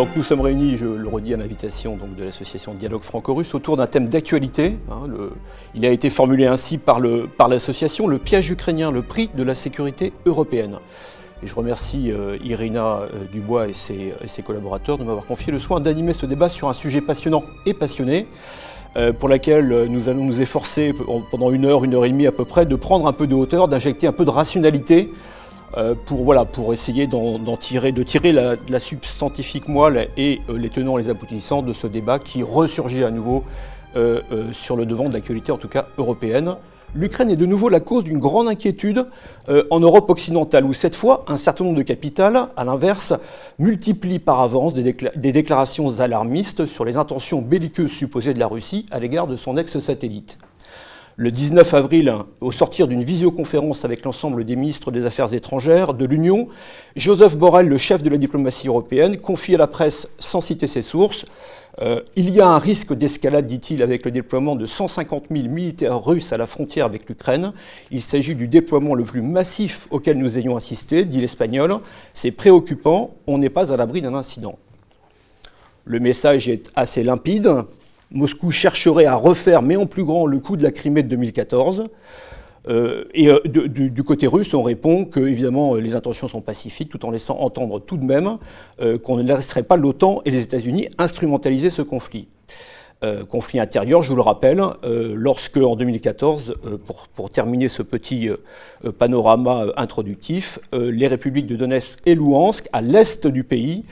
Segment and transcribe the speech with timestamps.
[0.00, 3.86] Donc nous sommes réunis, je le redis à l'invitation de l'association Dialogue Franco-Russe, autour d'un
[3.86, 4.78] thème d'actualité.
[4.90, 5.02] Hein,
[5.74, 10.14] il a été formulé ainsi par l'association le, piège ukrainien, le prix de la sécurité
[10.24, 10.78] européenne.
[11.42, 16.14] Je remercie euh, Irina euh, Dubois et ses, collaborateurs de m'avoir confié le soin d'animer
[16.14, 18.26] ce débat sur un sujet passionnant et passionné,
[18.96, 20.94] euh, pour lequel nous allons nous efforcer
[21.30, 23.34] pendant une heure, une heure et demie à peu près, de prendre un peu de
[23.34, 25.10] hauteur, d'injecter un peu de rationalité
[26.06, 30.98] pour, voilà, pour essayer d'en tirer, de tirer la, substantifique moelle et euh, les tenants
[30.98, 33.44] et les aboutissants de ce débat qui ressurgit à nouveau
[33.96, 34.20] euh,
[34.52, 36.56] sur le devant de l'actualité, en tout cas européenne.
[36.92, 39.06] L'Ukraine est de nouveau la cause d'une grande inquiétude
[39.70, 43.14] en Europe occidentale, où cette fois, un certain nombre de capitales, à l'inverse,
[43.60, 48.98] multiplient par avance des, déclarations alarmistes sur les intentions belliqueuses supposées de la Russie à
[48.98, 50.36] l'égard de son ex-satellite.
[51.22, 56.06] Le 19 avril, au sortir d'une visioconférence avec l'ensemble des ministres des Affaires étrangères de
[56.06, 56.48] l'Union,
[56.96, 60.80] Joseph Borrell, le chef de la diplomatie européenne, confie à la presse, sans citer ses
[60.80, 61.26] sources,
[61.82, 66.02] euh, Il y a un risque d'escalade, dit-il, avec le déploiement de 150 000 militaires
[66.02, 67.52] russes à la frontière avec l'Ukraine.
[67.90, 71.80] Il s'agit du déploiement le plus massif auquel nous ayons assisté, dit l'Espagnol.
[72.14, 74.58] C'est préoccupant, on n'est pas à l'abri d'un incident.
[75.84, 77.66] Le message est assez limpide.
[78.12, 81.84] Moscou chercherait à refaire, mais en plus grand, le coup de la Crimée de 2014.
[82.68, 87.04] Euh, et euh, du, côté russe, on répond que évidemment les intentions sont pacifiques, tout
[87.06, 88.36] en laissant entendre tout de même
[88.80, 92.28] euh, qu'on ne laisserait pas l'OTAN et les États-Unis instrumentaliser ce conflit.
[93.02, 96.76] Euh, conflit intérieur, je vous le rappelle, euh, lorsque en 2014, euh,
[97.14, 98.28] pour, terminer ce petit
[98.98, 103.84] panorama introductif, les républiques de Donetsk et Louhansk, à l'est du pays,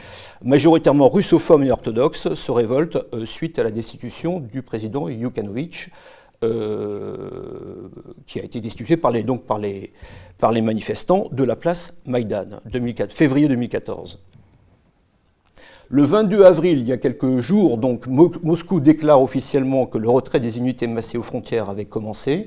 [0.43, 5.91] majoritairement russophones et orthodoxes, se révoltent suite à la destitution du président Yukhanovich,
[6.41, 14.19] qui a été destitué par les, manifestants de la place Maïdan, 2004, février 2014.
[15.91, 20.39] Le 22 avril, il y a quelques jours, donc, Moscou déclare officiellement que le retrait
[20.39, 22.45] des unités massées aux frontières avait commencé.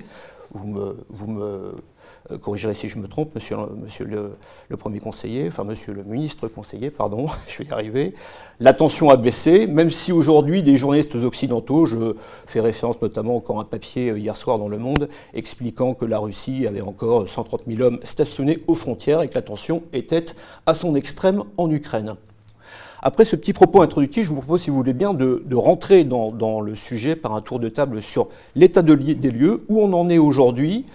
[0.53, 0.96] Vous me,
[1.41, 3.57] euh, corrigerez si je me trompe, monsieur,
[4.06, 8.13] le, premier conseiller, enfin monsieur le ministre conseiller, pardon, je vais y arriver.
[8.59, 12.13] La tension a baissé, même si aujourd'hui des journalistes occidentaux, je
[12.46, 16.06] fais référence notamment encore à un papier euh, hier soir dans Le Monde, expliquant que
[16.06, 20.25] la Russie avait encore 130 000 hommes stationnés aux frontières et que la tension était
[20.68, 22.18] à son extrême en Ukraine.
[23.03, 26.62] Après ce petit propos introductif, je vous propose, si vous voulez bien, de, rentrer dans,
[26.62, 30.19] le sujet par un tour de table sur l'état des lieux, où on en est
[30.19, 30.85] aujourd'hui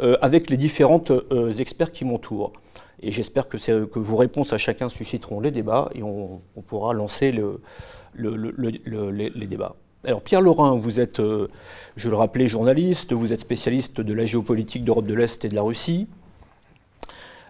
[0.00, 2.52] euh, avec les différentes euh, experts qui m'entourent.
[3.00, 7.32] Et j'espère que, que, vos réponses à chacun susciteront les débats et on, pourra lancer
[7.32, 7.42] les,
[9.46, 9.74] débats.
[10.04, 11.48] Alors Pierre Laurin, vous êtes, euh,
[11.96, 15.56] je le rappelais, journaliste, vous êtes spécialiste de la géopolitique d'Europe de l'Est et de
[15.56, 16.06] la Russie.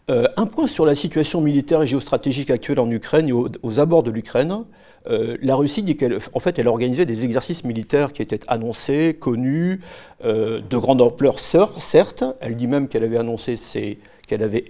[0.09, 4.05] Euh, un point sur la situation militaire et géostratégique actuelle en Ukraine et aux, abords
[4.05, 4.65] de l'Ukraine.
[5.09, 9.17] Euh, la Russie dit qu'elle en fait, elle organisait des exercices militaires qui étaient annoncés,
[9.19, 9.81] connus,
[10.25, 12.23] euh, de grande ampleur, certes.
[12.41, 14.65] Elle dit même qu'elle avait annoncé qu'elle avait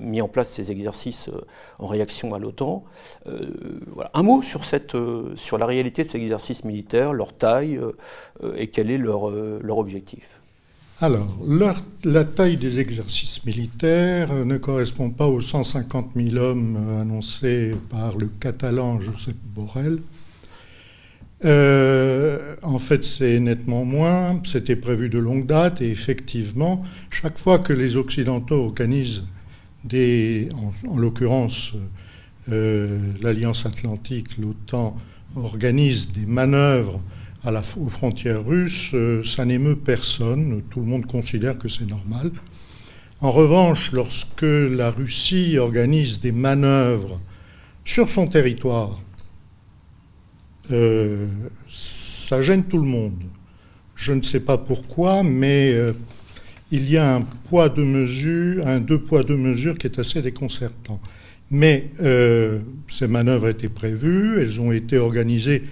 [0.00, 1.30] mis en place ces exercices
[1.78, 2.84] en réaction à l'OTAN.
[4.12, 4.94] Un mot sur, cette,
[5.34, 7.80] sur la réalité de ces exercices militaires, leur taille
[8.54, 10.41] et quel est leur, leur objectif?
[11.02, 11.36] Alors,
[12.04, 18.28] la taille des exercices militaires ne correspond pas aux 150 000 hommes annoncés par le
[18.38, 19.98] catalan Josep Borrell.
[21.44, 24.40] Euh, en fait, c'est nettement moins.
[24.44, 29.24] C'était prévu de longue date et effectivement, chaque fois que les Occidentaux organisent
[29.82, 30.48] des,
[30.86, 31.72] en, l'occurrence,
[32.52, 34.96] euh, l'Alliance Atlantique, l'OTAN,
[35.34, 37.02] organise des manœuvres
[37.44, 41.88] à la, aux frontières russes, euh, ça n'émeut personne, tout le monde considère que c'est
[41.88, 42.30] normal.
[43.20, 47.20] En revanche, lorsque la Russie organise des manœuvres
[47.84, 49.00] sur son territoire,
[50.70, 51.26] euh,
[51.68, 53.20] ça gêne tout le monde.
[53.96, 55.92] Je ne sais pas pourquoi, mais euh,
[56.70, 60.22] il y a un poids de mesure, un deux poids deux mesures qui est assez
[60.22, 61.00] déconcertant.
[61.50, 61.90] Mais
[62.88, 65.64] ces manœuvres étaient prévues, elles ont été organisées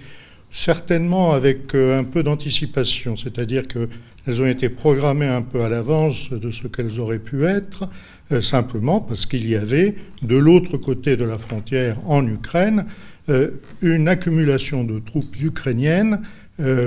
[0.51, 6.31] certainement avec euh, un peu d'anticipation, c'est-à-dire qu'elles ont été programmées un peu à l'avance
[6.31, 7.89] de ce qu'elles auraient pu être,
[8.31, 12.85] euh, simplement parce qu'il y avait de l'autre côté de la frontière en Ukraine
[13.29, 13.51] euh,
[13.81, 16.21] une accumulation de troupes ukrainiennes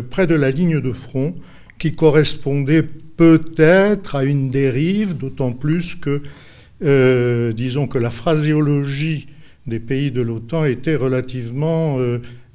[0.09, 1.35] près de la ligne de front
[1.81, 6.23] qui correspondait peut-être à une dérive, d'autant plus que,
[7.51, 9.27] disons que la phraséologie
[9.67, 11.99] des pays de l'OTAN était relativement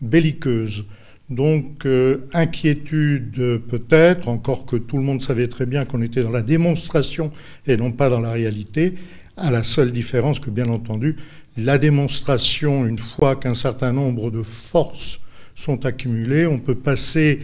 [0.01, 0.85] belliqueuse.
[1.29, 6.31] Donc euh, inquiétude peut-être, encore que tout le monde savait très bien qu'on était dans
[6.31, 7.31] la démonstration
[7.67, 8.95] et non pas dans la réalité.
[9.37, 11.15] à la seule différence que, bien entendu,
[11.55, 15.21] la démonstration, une fois qu'un certain nombre de forces
[15.55, 17.39] sont accumulées, on peut passer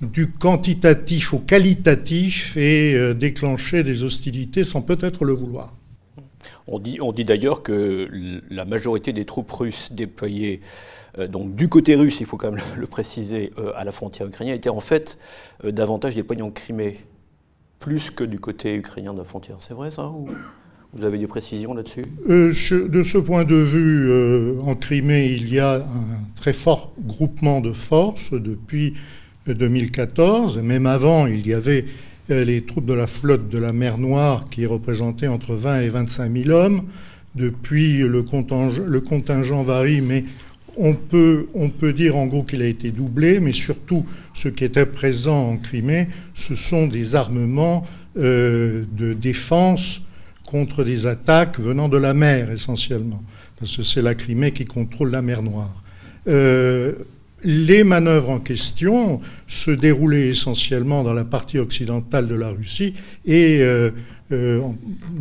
[0.00, 5.77] du quantitatif au qualitatif et euh, déclencher des hostilités sans peut-être le vouloir.
[6.70, 8.08] On dit, d'ailleurs que
[8.50, 10.60] la majorité des troupes russes déployées
[11.18, 14.28] euh, donc du côté russe, il faut quand même le préciser, euh, à la frontière
[14.28, 15.18] ukrainienne, étaient en fait
[15.64, 16.98] davantage déployées en Crimée,
[17.80, 19.56] plus que du côté ukrainien de la frontière.
[19.60, 20.12] C'est vrai ça
[20.94, 22.06] vous avez des précisions là-dessus?
[22.26, 27.72] De ce point de vue, en Crimée, il y a un très fort groupement de
[27.72, 28.94] forces depuis
[29.54, 30.58] 2014.
[30.58, 34.46] Même avant, il y avait euh, les troupes de la flotte de la mer Noire
[34.50, 36.82] qui représentaient entre 20 et 25 000 hommes.
[37.34, 40.24] Depuis, le contingent, varie, mais
[40.76, 44.64] on peut, on peut dire en gros qu'il a été doublé, mais surtout ce qui
[44.64, 47.84] était présent en Crimée, ce sont des armements
[48.16, 50.02] euh, de défense
[50.46, 53.22] contre des attaques venant de la mer essentiellement,
[53.58, 55.82] parce que c'est la Crimée qui contrôle la mer Noire.
[56.28, 56.92] Euh,
[57.44, 62.94] les manœuvres en question se déroulaient essentiellement dans la partie occidentale de la Russie
[63.26, 63.90] et euh,
[64.32, 64.60] euh,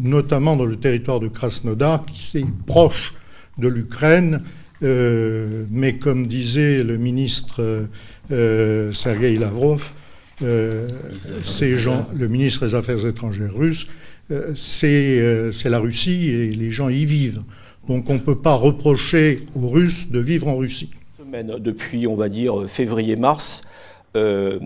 [0.01, 3.13] notamment dans le territoire de Krasnodar, qui est proche
[3.57, 4.43] de l'Ukraine.
[4.83, 7.87] Euh, mais comme disait le ministre
[8.29, 9.91] Sergei Lavrov,
[10.39, 13.87] ces le ministre des Affaires étrangères russe,
[14.55, 17.41] c'est la Russie et les gens y vivent.
[17.87, 20.89] Donc on ne peut pas reprocher aux Russes de vivre en Russie
[21.59, 23.63] depuis, on va dire, février-mars,
[24.15, 24.59] euh,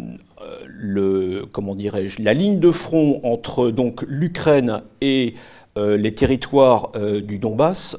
[0.68, 5.36] le, comment dirais-je, la ligne de front entre donc l'Ukraine et
[5.78, 7.98] euh, les territoires euh, du Donbass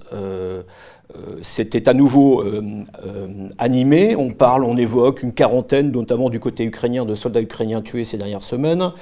[1.42, 2.44] c'était à nouveau
[3.58, 4.16] animé.
[4.16, 8.16] On parle, on évoque une quarantaine, notamment du côté ukrainien, de soldats ukrainiens tués ces
[8.16, 8.92] dernières semaines.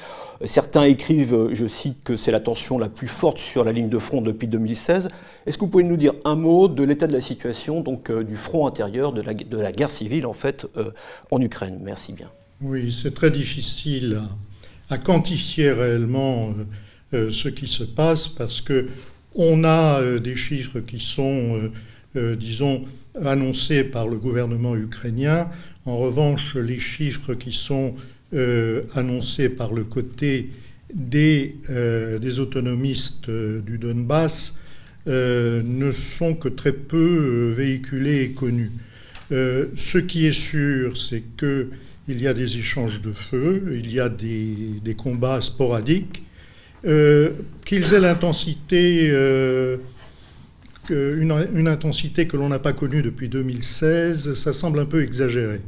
[0.44, 3.98] Certains écrivent, je cite, que c'est la tension la plus forte sur la ligne de
[3.98, 5.10] front depuis 2016.
[5.44, 8.24] Est-ce que vous pouvez nous dire un mot de l'état de la situation, donc euh,
[8.24, 10.92] du front intérieur, de la, guerre civile en fait euh,
[11.30, 11.78] en Ukraine?
[11.82, 12.28] Merci bien.
[12.62, 14.22] Oui, c'est très difficile
[14.88, 16.54] à, quantifier réellement
[17.12, 18.88] euh, ce qui se passe parce que
[19.34, 21.70] on a des chiffres qui sont,
[22.14, 22.84] disons,
[23.24, 25.48] annoncés par le gouvernement ukrainien.
[25.86, 27.94] En revanche, les chiffres qui sont
[28.32, 30.50] euh, annoncés par le côté
[30.94, 34.56] des, euh, des autonomistes euh, du Donbass
[35.06, 38.70] ne sont que très peu véhiculés et connus.
[39.30, 44.08] ce qui est sûr, c'est qu'il y a des échanges de feu, il y a
[44.08, 44.54] des,
[44.84, 46.22] des combats sporadiques,
[46.84, 49.10] qu'ils aient l'intensité,
[50.90, 55.60] une, intensité que l'on n'a pas connue depuis 2016, ça semble un peu exagéré.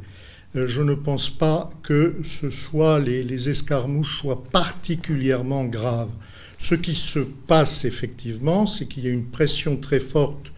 [0.55, 6.11] Euh, je ne pense pas que ce soit les, escarmouches soient particulièrement graves.
[6.57, 10.51] Ce qui se passe effectivement, c'est qu'il y a une pression très forte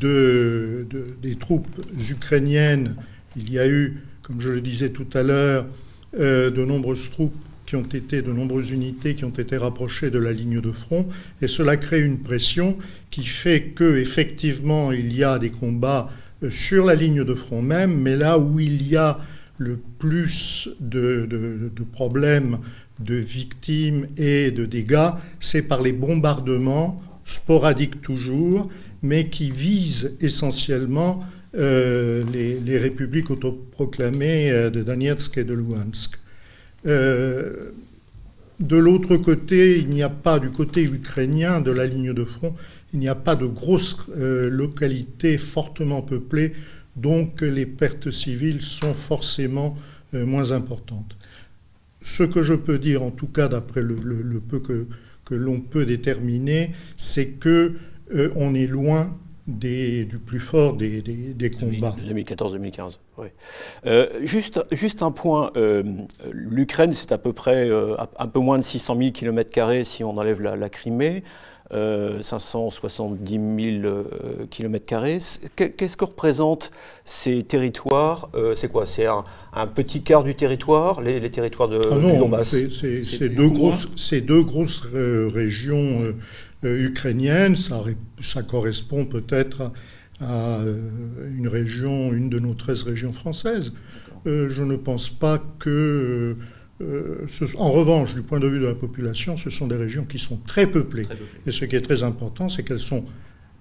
[0.00, 0.86] de,
[1.22, 2.96] des troupes ukrainiennes.
[3.36, 5.66] Il y a eu, comme je le disais tout à l'heure,
[6.18, 7.36] euh, de nombreuses troupes
[7.70, 11.06] qui ont été, de nombreuses unités qui ont été rapprochées de la ligne de front,
[11.40, 12.76] et cela crée une pression
[13.12, 16.10] qui fait que effectivement il y a des combats
[16.48, 19.20] sur la ligne de front même, mais là où il y a
[19.58, 21.28] le plus de,
[21.92, 22.58] problèmes
[22.98, 28.68] de victimes et de dégâts, c'est par les bombardements, sporadiques toujours,
[29.00, 31.22] mais qui visent essentiellement
[31.54, 36.18] euh, les, républiques autoproclamées euh, de Donetsk et de Luhansk.
[36.86, 37.72] Euh,
[38.58, 42.54] de l'autre côté, il n'y a pas du côté ukrainien de la ligne de front,
[42.92, 46.52] il n'y a pas de grosses euh, localités fortement peuplées,
[46.96, 49.76] donc les pertes civiles sont forcément
[50.14, 51.16] euh, moins importantes.
[52.02, 54.86] Ce que je peux dire, en tout cas d'après le, peu que,
[55.30, 57.74] l'on peut déterminer, c'est que
[58.34, 59.16] on est loin
[59.58, 61.96] du plus fort des, combats.
[62.08, 63.26] 2014-2015, oui.
[64.22, 65.52] juste, juste un point,
[66.32, 67.68] l'Ukraine, c'est à peu près
[68.18, 71.22] un peu moins de 600 000 km si on enlève la Crimée.
[71.72, 74.04] 570 000
[74.50, 74.84] km.
[75.56, 76.70] Qu'est-ce que représentent
[77.04, 78.86] ces territoires euh, C'est quoi?
[78.86, 84.42] C'est un, petit quart du territoire, les, territoires de ah non, C'est deux, grosses, deux
[84.42, 86.14] grosses euh, régions
[86.64, 87.56] euh, ukrainiennes.
[87.56, 87.82] Ça,
[88.20, 89.72] ça correspond peut-être
[90.20, 90.58] à,
[91.36, 93.72] une région, une de nos 13 régions françaises.
[94.26, 96.36] je ne pense pas que
[96.80, 97.26] euh,
[97.58, 100.38] en revanche, du point de vue de la population, ce sont des régions qui sont
[100.46, 101.06] très peuplées.
[101.46, 103.04] Et ce qui est très important, c'est qu'elles sont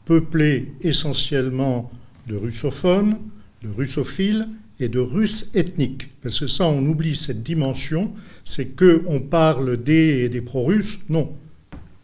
[0.05, 1.91] peuplées essentiellement
[2.27, 3.17] de russophones,
[3.61, 4.47] de russophiles
[4.79, 6.09] et de russes ethniques.
[6.21, 8.13] Parce que ça, on oublie cette dimension,
[8.45, 10.99] c'est qu'on parle des, des pro-russes.
[11.09, 11.33] Non.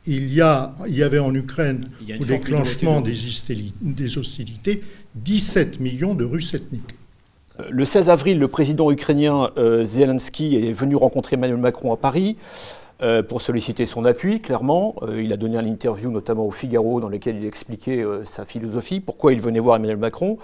[0.05, 3.15] il y, a, il y avait en Ukraine, au déclenchement des,
[3.81, 4.81] des hostilités,
[5.15, 6.95] 17 millions de Russes ethniques.
[7.69, 12.35] Le 16 avril, le président ukrainien euh, Zelensky est venu rencontrer Emmanuel Macron à Paris
[13.01, 14.95] euh, pour solliciter son appui, clairement.
[15.03, 19.00] Euh, il a donné une interview notamment au Figaro dans lequel il expliquait sa philosophie,
[19.00, 20.38] pourquoi il venait voir Emmanuel Macron.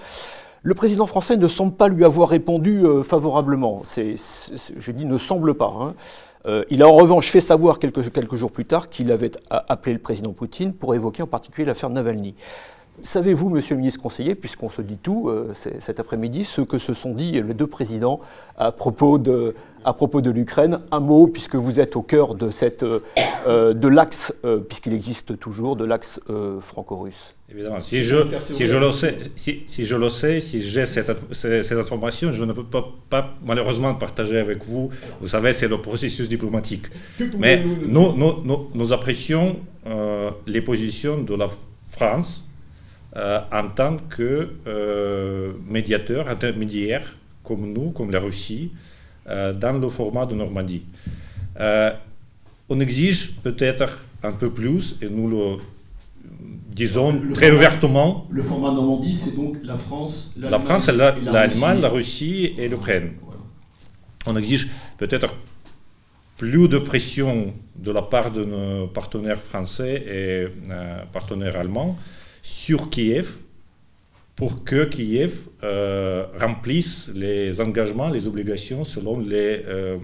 [0.64, 3.82] Le président français ne semble pas lui avoir répondu favorablement.
[3.84, 5.74] je dis ne semble pas.
[6.46, 6.64] Hein.
[6.70, 10.00] il a en revanche fait savoir quelques, quelques jours plus tard qu'il avait appelé le
[10.00, 12.36] président Poutine pour évoquer en particulier l'affaire Navalny.
[13.04, 16.94] Savez-vous, monsieur le ministre conseiller, puisqu'on se dit tout euh, cet après-midi, ce que se
[16.94, 18.20] sont dit les deux présidents
[18.58, 20.80] à propos de, à propos de l'Ukraine?
[20.92, 25.40] Un mot, puisque vous êtes au cœur de, cette, euh, de l'axe, euh, puisqu'il existe
[25.40, 26.20] toujours, de l'axe
[26.60, 27.36] franco-russe.
[27.50, 31.12] Évidemment, si je, si, je le sais, si, si, je le sais, si j'ai cette,
[31.32, 34.90] cette, information, je ne peux pas, pas, malheureusement partager avec vous.
[35.20, 36.86] Vous savez, c'est le processus diplomatique.
[37.38, 39.58] Mais nous, nous, nous, nous apprécions
[40.48, 41.50] les positions de la
[41.88, 42.51] France euh,
[43.16, 48.72] en tant que euh, médiateur, intermédiaire, comme nous, comme la Russie,
[49.28, 50.84] euh, dans le format de Normandie.
[52.70, 55.58] on exige peut-être un peu plus, et nous le
[56.74, 58.28] disons très ouvertement.
[58.30, 63.12] Le format Normandie, c'est donc la France, la France, l'Allemagne, la, Russie et l'Ukraine.
[64.26, 65.36] On exige peut-être
[66.38, 70.48] plus de pression de la part de nos partenaires français et
[71.12, 71.98] partenaires allemands
[72.42, 73.36] sur Kiev
[74.42, 75.34] pour que Kiev
[75.64, 79.98] euh, remplisse les engagements, les obligations selon les euh,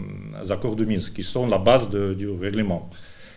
[0.47, 2.87] accords de Minsk, qui sont la base du règlement.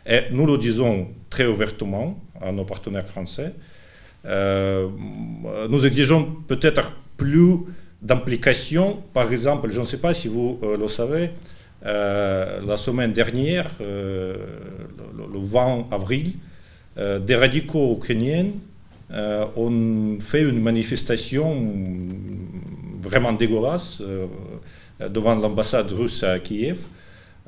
[0.07, 3.54] Et nous le disons très ouvertement à nos partenaires français.
[4.26, 4.88] Euh,
[5.71, 7.61] nous exigeons peut-être plus
[8.02, 9.02] d'implication.
[9.14, 11.30] Par exemple, je ne sais pas si vous le savez,
[11.83, 14.35] la semaine dernière, le,
[15.16, 16.33] le, 20 avril,
[16.99, 18.52] des radicaux ukrainiens
[19.12, 21.52] euh, on fait une manifestation
[23.00, 24.26] vraiment dégueulasse euh,
[25.08, 26.78] devant l'ambassade russe à Kiev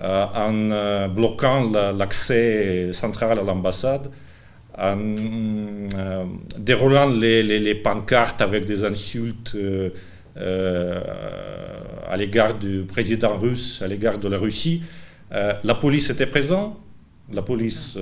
[0.00, 4.10] euh, en bloquant l'accès central à l'ambassade,
[4.76, 4.96] en
[6.58, 9.56] déroulant les, pancartes avec des insultes
[10.34, 14.82] à l'égard du président russe, à l'égard de la Russie.
[15.30, 16.78] la police était présente,
[17.30, 17.98] la police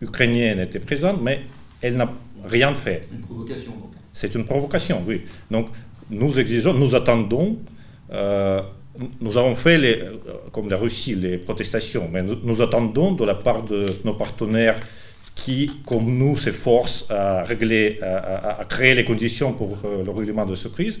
[0.00, 1.40] ukrainienne était présente, mais
[1.82, 2.08] elle n'a
[2.44, 3.08] rien fait.
[3.12, 3.92] Une provocation, donc.
[4.12, 5.22] C'est une provocation, oui.
[5.50, 5.68] Donc,
[6.10, 7.58] nous exigeons, nous attendons.
[8.12, 8.60] Euh,
[9.20, 10.16] nous avons fait, les, euh,
[10.50, 14.80] comme la Russie, les protestations, mais nous, attendons de la part de nos partenaires
[15.34, 20.56] qui, comme nous, s'efforcent à régler, à, créer les conditions pour euh, le règlement de
[20.56, 21.00] cette crise,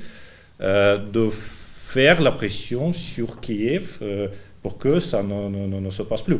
[0.60, 4.00] de faire la pression sur Kiev
[4.60, 6.38] pour que ça ne se passe plus.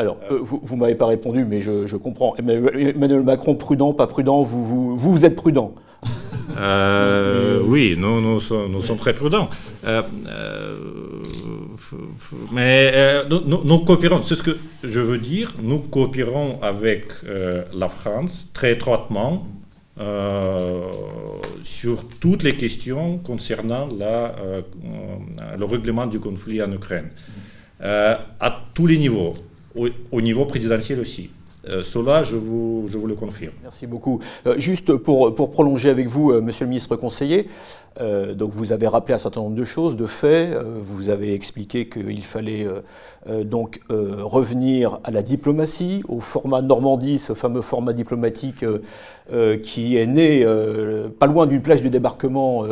[0.00, 2.34] Alors, euh, vous ne m'avez pas répondu, mais je, comprends.
[2.38, 5.74] Emmanuel Macron, prudent, pas prudent, vous, vous, vous êtes prudent.
[6.56, 9.50] Euh, Oui, nous, sommes, très prudents.
[9.86, 10.00] Euh,
[12.50, 12.94] mais
[13.28, 17.08] nous, coopérons, c'est ce que je veux dire, nous coopérons avec
[17.74, 19.46] la France très étroitement
[21.62, 27.10] sur toutes les questions concernant le règlement du conflit en Ukraine,
[27.82, 29.34] à tous les niveaux
[29.76, 31.30] au, niveau présidentiel aussi.
[31.68, 33.52] Euh, cela, je vous, le confirme.
[33.62, 34.18] Merci beaucoup.
[34.46, 37.46] Euh, juste pour, prolonger avec vous, euh, monsieur le ministre conseiller,
[38.34, 40.56] donc vous avez rappelé un certain nombre de choses, de faits.
[40.80, 42.66] vous avez expliqué qu'il fallait
[43.44, 48.64] donc revenir à la diplomatie, au format Normandie, ce fameux format diplomatique
[49.62, 50.46] qui est né
[51.18, 52.64] pas loin d'une plage de débarquement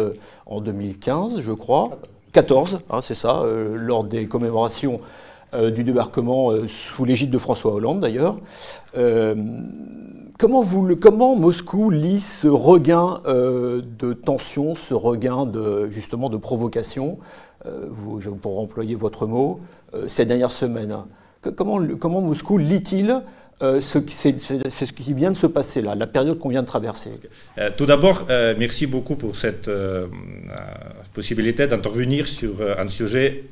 [0.47, 1.99] en 2015, je crois.
[2.33, 7.73] 14, hein, c'est ça, lors des commémorations euh, du débarquement euh, sous l'égide de François
[7.73, 8.37] Hollande d'ailleurs.
[8.97, 9.35] Euh,
[10.38, 10.62] comment,
[11.00, 17.19] comment Moscou lit ce regain de tension, ce regain de, justement de provocation,
[18.43, 19.61] pourrais employer votre mot,
[20.07, 20.97] ces dernières semaines?
[21.55, 23.23] Comment Moscou lit-il
[23.61, 24.38] euh, c'est
[24.87, 27.11] ce qui vient de se passer là, la période qu'on vient de traverser.
[27.59, 29.69] Euh, tout d'abord, euh, merci beaucoup pour cette
[31.12, 33.45] possibilité d'intervenir sur un sujet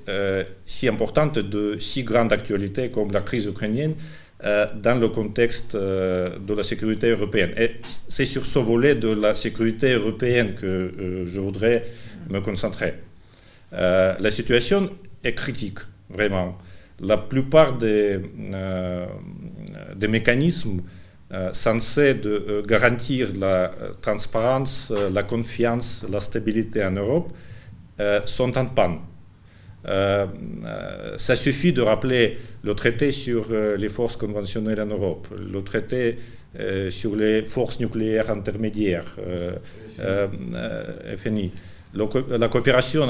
[0.65, 3.95] si important, de si grande actualité comme la crise ukrainienne
[4.43, 7.53] dans le contexte de la sécurité européenne.
[7.59, 11.85] Et c'est sur ce volet de la sécurité européenne que je voudrais
[12.31, 12.95] me concentrer.
[13.73, 14.91] la situation
[15.25, 15.79] est critique,
[16.11, 16.57] vraiment
[17.01, 18.19] la plupart des,
[19.95, 20.83] des mécanismes
[21.33, 27.33] euh, censés euh, garantir la transparence, la confiance, la stabilité en Europe
[28.27, 28.99] sont en panne.
[31.17, 36.19] ça suffit de rappeler le traité sur les forces conventionnelles en Europe, le traité
[36.91, 39.17] sur les forces nucléaires intermédiaires,
[41.17, 41.53] FNI
[41.97, 43.07] la coopération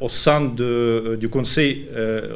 [0.00, 0.52] au sein
[1.18, 1.86] du Conseil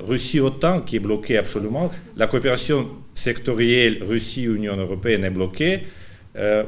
[0.06, 5.84] Russie-OTAN qui est bloqué absolument, la coopération sectorielle Russie-Union européenne est bloquée.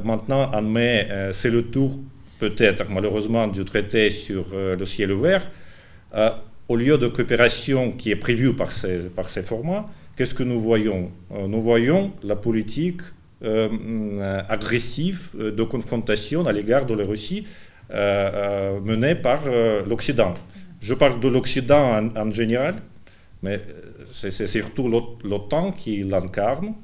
[0.05, 1.99] maintenant, en mai, c'est le tour
[2.39, 5.51] peut-être malheureusement du traité sur euh, le ciel ouvert,
[6.15, 6.31] euh,
[6.69, 10.61] au lieu de coopération qui est prévue par ces, par ces formats, qu'est-ce que nous
[10.61, 11.11] voyons?
[11.33, 13.01] Euh, Nous voyons la politique
[14.49, 17.45] agressive de confrontation à l'égard de la Russie
[17.91, 19.41] menée par
[19.87, 20.35] l'Occident.
[20.81, 22.77] Je parle de l'Occident en, général,
[23.43, 23.61] mais
[24.13, 24.89] c'est surtout
[25.25, 26.75] l'OTAN qui l'incarne.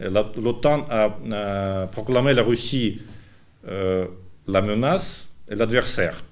[0.00, 3.00] L'OTAN a, proclamé la Russie
[3.66, 6.24] la menace et l'adversaire.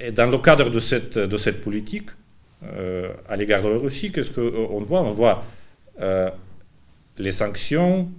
[0.00, 2.10] Et dans le cadre de cette, politique,
[2.64, 5.02] euh, à l'égard de la Russie, qu'est-ce qu'on voit?
[5.02, 5.44] On voit
[6.00, 6.30] euh,
[7.18, 8.10] les sanctions,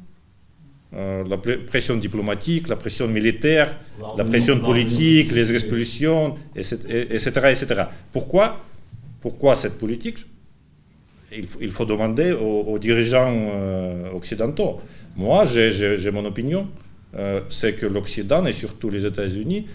[0.93, 3.77] euh, la pression diplomatique, la pression militaire,
[4.17, 7.25] la pression politique, les expulsions, etc.
[7.49, 7.83] etc.
[8.11, 8.59] Pourquoi,
[9.21, 10.17] pourquoi cette politique?
[11.33, 13.33] Il faut, il faut, demander aux, dirigeants
[14.13, 14.81] occidentaux.
[15.15, 16.67] Moi, j'ai mon opinion.
[17.15, 19.65] Euh, c'est que l'Occident et surtout les États-Unis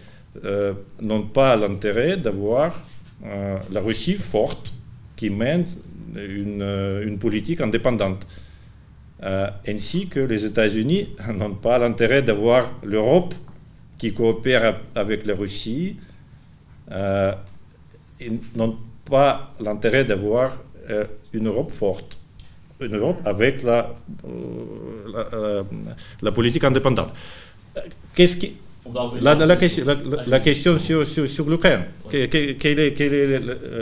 [0.45, 2.83] euh, n'ont pas l'intérêt d'avoir
[3.27, 4.73] euh, la Russie forte
[5.17, 5.67] qui mène
[6.15, 8.27] une, politique indépendante.
[9.23, 13.35] Ainsi que les États-Unis n'ont pas l'intérêt d'avoir l'Europe
[13.99, 15.97] qui coopère avec la Russie,
[16.91, 20.63] et n'ont pas l'intérêt d'avoir
[21.33, 22.19] une Europe forte
[22.81, 23.95] une Europe avec la,
[24.27, 25.63] euh, euh,
[26.23, 27.13] la, politique indépendante.
[28.15, 28.55] Qu'est-ce qui,
[29.21, 29.85] la, la, question,
[30.27, 32.23] la, question sur, sur, l'Ukraine, quel,
[32.79, 33.39] est, quel est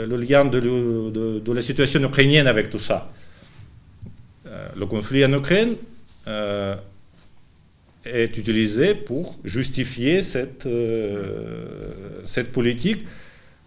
[0.07, 3.11] le, lien de, de, de, la situation ukrainienne avec tout ça?
[3.11, 3.24] euh,
[4.75, 5.75] Le conflit en Ukraine
[8.05, 10.67] est utilisé pour justifier cette,
[12.25, 13.05] cette politique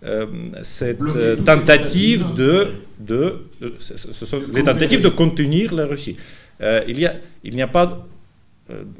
[0.05, 0.27] euh,
[0.63, 2.69] cette euh, tentative de,
[3.01, 3.47] de,
[3.81, 6.17] ce sont les tentatives de contenir la Russie.
[6.61, 8.07] Euh, il n'y a, il a pas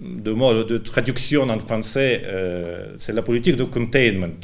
[0.01, 2.23] de mot de traduction en français,
[2.99, 4.41] c'est la politique de containment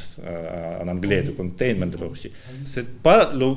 [0.81, 2.31] en anglais, de containment de la Russie.
[2.63, 3.55] C'est pas le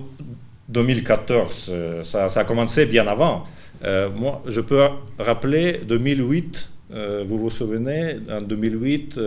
[0.69, 1.71] 2014,
[2.03, 3.45] ça, ça, a commencé bien avant.
[4.15, 4.81] Moi, je peux
[5.19, 6.71] rappeler 2008,
[7.27, 9.19] vous vous souvenez, en 2008,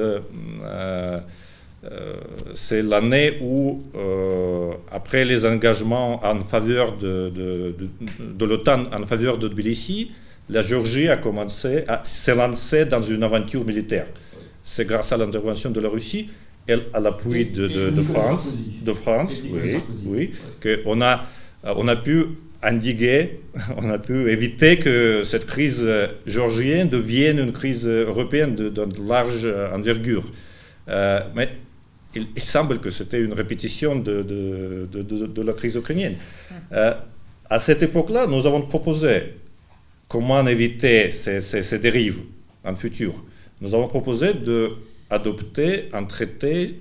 [1.83, 2.17] euh,
[2.55, 9.49] c'est l'année où, euh, après les engagements en faveur de, de, l'OTAN en faveur de
[9.49, 10.11] Tbilissi,
[10.51, 14.07] la Géorgie a commencé à se lancer dans une aventure militaire.
[14.63, 16.29] C'est grâce à l'intervention de la Russie
[16.69, 20.31] et à l'appui de, France, de France, oui, oui,
[20.63, 21.25] qu'on a,
[21.65, 22.27] on a pu
[22.63, 23.41] endiguer,
[23.77, 25.87] on a pu éviter que cette crise
[26.27, 30.31] géorgienne devienne une crise européenne de, large envergure.
[30.89, 31.49] Euh, mais
[32.15, 36.17] il, semble que c'était une répétition de, de, la crise ukrainienne.
[36.73, 36.95] Euh,
[37.49, 39.35] à cette époque-là, nous avons proposé
[40.09, 42.21] comment éviter ces, dérives
[42.65, 43.23] en futur.
[43.61, 46.81] Nous avons proposé d'adopter un traité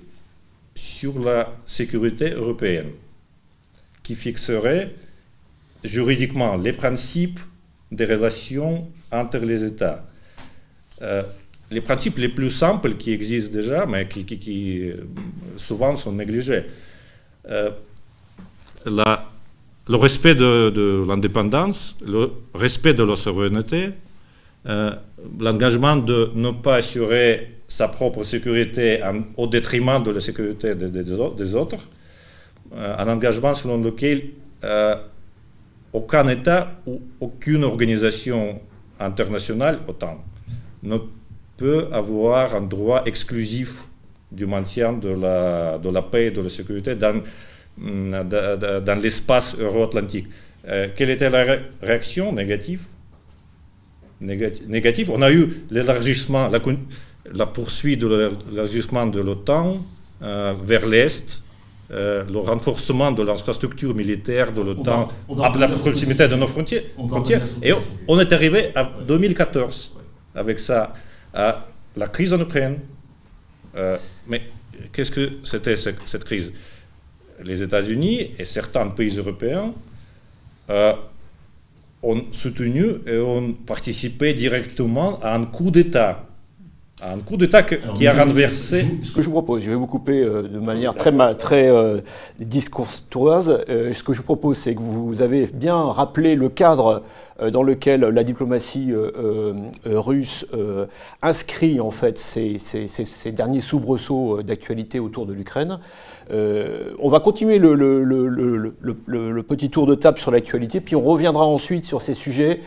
[0.74, 2.90] sur la sécurité européenne
[4.02, 4.94] qui fixerait
[5.84, 7.40] juridiquement les principes
[7.90, 10.04] des relations entre les États.
[11.02, 11.22] Euh,
[11.70, 14.96] les principes les plus simples qui existent déjà, mais qui, euh,
[15.56, 16.64] souvent sont négligés.
[17.48, 17.70] Euh,
[18.86, 23.90] le respect de, l'indépendance, le respect de la souveraineté,
[25.38, 29.00] l'engagement de ne pas assurer sa propre sécurité
[29.36, 31.78] au détriment de la sécurité des, autres,
[32.76, 34.30] un engagement selon lequel
[35.92, 38.60] aucun État ou aucune organisation
[38.98, 40.24] internationale, autant,
[40.82, 40.98] ne
[41.56, 43.84] peut avoir un droit exclusif
[44.30, 47.20] du maintien de la, paix et de la sécurité dans,
[47.78, 50.28] mm, l'espace euro-atlantique.
[50.68, 52.82] Euh, quelle était la réaction négative?
[54.20, 55.10] Négative?
[55.10, 56.60] On a eu l'élargissement, la,
[57.32, 59.78] la, poursuite de l'élargissement de l'OTAN
[60.22, 61.42] euh, vers l'Est,
[61.92, 65.08] euh, le renforcement de l'infrastructure militaire de l'OTAN
[65.42, 66.84] à la proximité de nos frontières.
[67.08, 67.42] frontières.
[67.62, 67.72] et
[68.06, 69.92] on est arrivé à 2014
[70.36, 70.94] avec ça
[71.34, 72.78] à la crise en Ukraine.
[73.76, 73.96] Euh,
[74.28, 74.42] mais
[74.92, 76.52] qu'est-ce que c'était cette, crise?
[77.42, 79.72] Les États-Unis et certains pays européens
[80.68, 80.92] euh,
[82.02, 86.24] ont soutenu et ont participé directement à un coup d'État
[87.02, 88.84] un coup d'État qui a renversé.
[89.02, 92.00] Ce que je vous propose, je vais vous couper euh, de manière très, très euh,
[92.38, 93.64] discourtoise.
[93.68, 97.02] Euh, ce que je vous propose, c'est que vous avez bien rappelé le cadre
[97.52, 98.92] dans lequel la diplomatie
[99.86, 100.44] russe
[101.22, 105.78] inscrit en fait ces, ces derniers soubresauts d'actualité autour de l'Ukraine.
[106.30, 108.74] on va continuer le, le, le,
[109.06, 112.60] le, petit tour de table sur l'actualité, puis on reviendra ensuite sur ces sujets,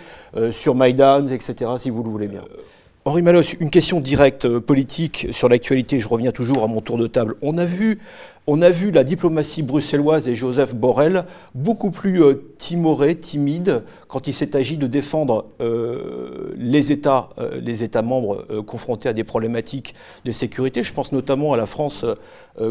[0.50, 2.42] sur Maïdan, etc., si vous le voulez bien.
[3.06, 6.00] Henri Malos, une question directe euh, politique sur l'actualité.
[6.00, 7.36] Je reviens toujours à mon tour de table.
[7.42, 8.00] On a vu,
[8.48, 14.28] on a vu la diplomatie bruxelloise et Joseph Borrell beaucoup plus euh, timoré, timide, quand
[14.28, 17.28] il s'est agi de défendre euh, les États,
[17.62, 20.82] les États membres confrontés à des problématiques de sécurité.
[20.82, 22.06] Je pense notamment à la France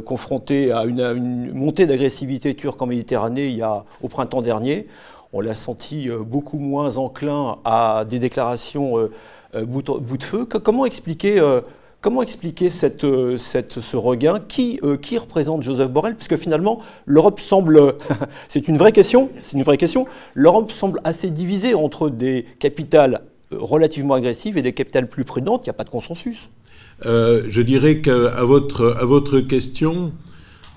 [0.06, 4.86] confrontée à une, montée d'agressivité turque en Méditerranée il y a, au printemps dernier.
[5.34, 9.08] On l'a senti beaucoup moins enclin à des déclarations
[9.54, 10.46] euh, bout, de feu.
[10.46, 11.60] Comment expliquer, euh,
[12.00, 12.68] comment expliquer
[13.04, 16.16] euh, cette, ce regain qui, qui représente Joseph Borrell?
[16.16, 17.94] Puisque finalement, l'Europe semble.
[18.48, 19.28] c'est une vraie question.
[19.42, 20.06] C'est une vraie question.
[20.34, 25.66] L'Europe semble assez divisée entre des capitales relativement agressives et des capitales plus prudentes.
[25.66, 26.48] Il n'y a pas de consensus.
[27.04, 30.12] je dirais qu'à votre, à votre question,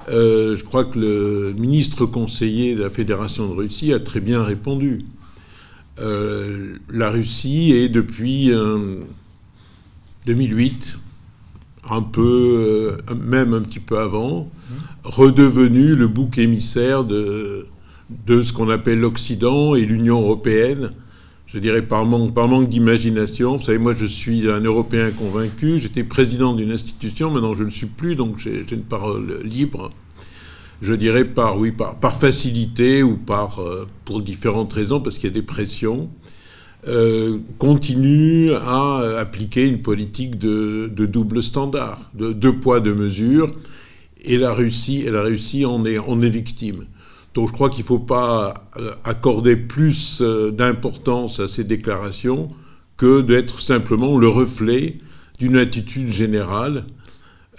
[0.09, 5.05] je crois que le ministre conseiller de la Fédération de Russie a très bien répondu.
[5.99, 8.51] Euh, la Russie est depuis
[10.25, 14.49] 2008, euh, un peu, euh, même un petit peu avant,
[15.03, 17.67] redevenu le bouc émissaire de,
[18.25, 20.91] de ce qu'on appelle l'Occident et l'Union européenne.
[21.47, 23.55] Je dirais par manque, par manque d'imagination.
[23.55, 25.79] Vous savez, moi, je suis un Européen convaincu.
[25.79, 29.91] J'étais président d'une institution, maintenant je ne le suis plus, donc j'ai une parole libre
[30.81, 35.29] je dirais par, oui, par, par facilité ou par, euh, pour différentes raisons, parce qu'il
[35.29, 36.09] y a des pressions,
[36.87, 43.51] euh, continue à appliquer une politique de, double standard, de deux poids, deux mesures,
[44.21, 45.05] et la Russie,
[45.65, 46.85] en, est, en est victime.
[47.33, 52.49] Donc je crois qu'il ne faut pas euh, accorder plus d'importance à ces déclarations
[52.97, 54.99] que d'être simplement le reflet
[55.39, 56.85] d'une attitude générale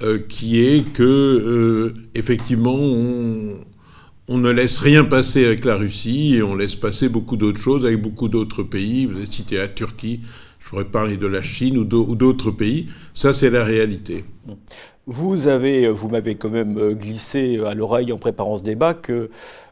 [0.02, 6.42] euh, qui est que, euh, effectivement, on, ne laisse rien passer avec la Russie et
[6.42, 9.06] on laisse passer beaucoup d'autres choses avec beaucoup d'autres pays.
[9.06, 10.20] Vous avez cité la Turquie,
[10.60, 12.86] je pourrais parler de la Chine ou d'autres pays.
[13.14, 14.24] Ça, c'est la réalité.
[15.08, 19.28] Vous avez, vous m'avez quand même glissé à l'oreille en préparant ce débat que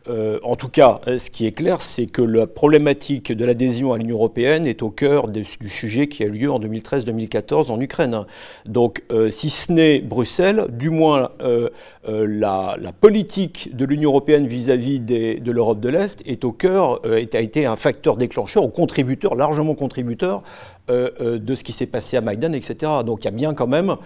[0.08, 3.98] euh, en tout cas, ce qui est clair, c'est que la problématique de l'adhésion à
[3.98, 8.26] l'Union européenne est au cœur du sujet qui a eu lieu en 2013-2014 en Ukraine.
[8.66, 11.70] Donc, euh, si ce n'est Bruxelles, du moins euh,
[12.06, 17.66] la, politique de l'Union européenne vis-à-vis de l'Europe de l'Est est au cœur, a été
[17.66, 20.42] un facteur déclencheur, ou contributeur, largement contributeur
[20.88, 22.92] de ce qui s'est passé à Maïdan, etc.
[23.04, 23.96] Donc, il y a bien quand même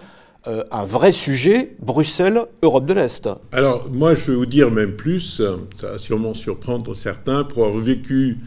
[0.47, 3.29] euh, un vrai sujet, Bruxelles, Europe de l'Est.
[3.51, 5.41] Alors moi je vais vous dire même plus,
[5.75, 8.37] ça va sûrement surprendre certains, pour avoir vécu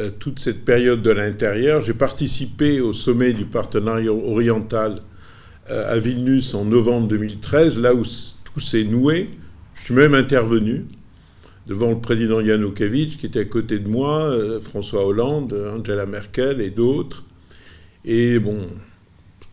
[0.00, 5.00] euh, toute cette période de l'intérieur, j'ai participé au sommet du partenariat oriental
[5.70, 8.02] euh, à Vilnius en novembre 2013, là où
[8.44, 9.30] tout s'est noué.
[9.76, 10.84] Je suis même intervenu
[11.66, 16.70] devant le président Yanukovych qui était à côté de moi, François Hollande, Angela Merkel et
[16.70, 17.24] d'autres.
[18.04, 18.66] Et bon,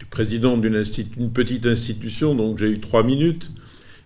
[0.10, 0.84] président d'une
[1.32, 3.52] petite institution, donc j'ai eu trois minutes,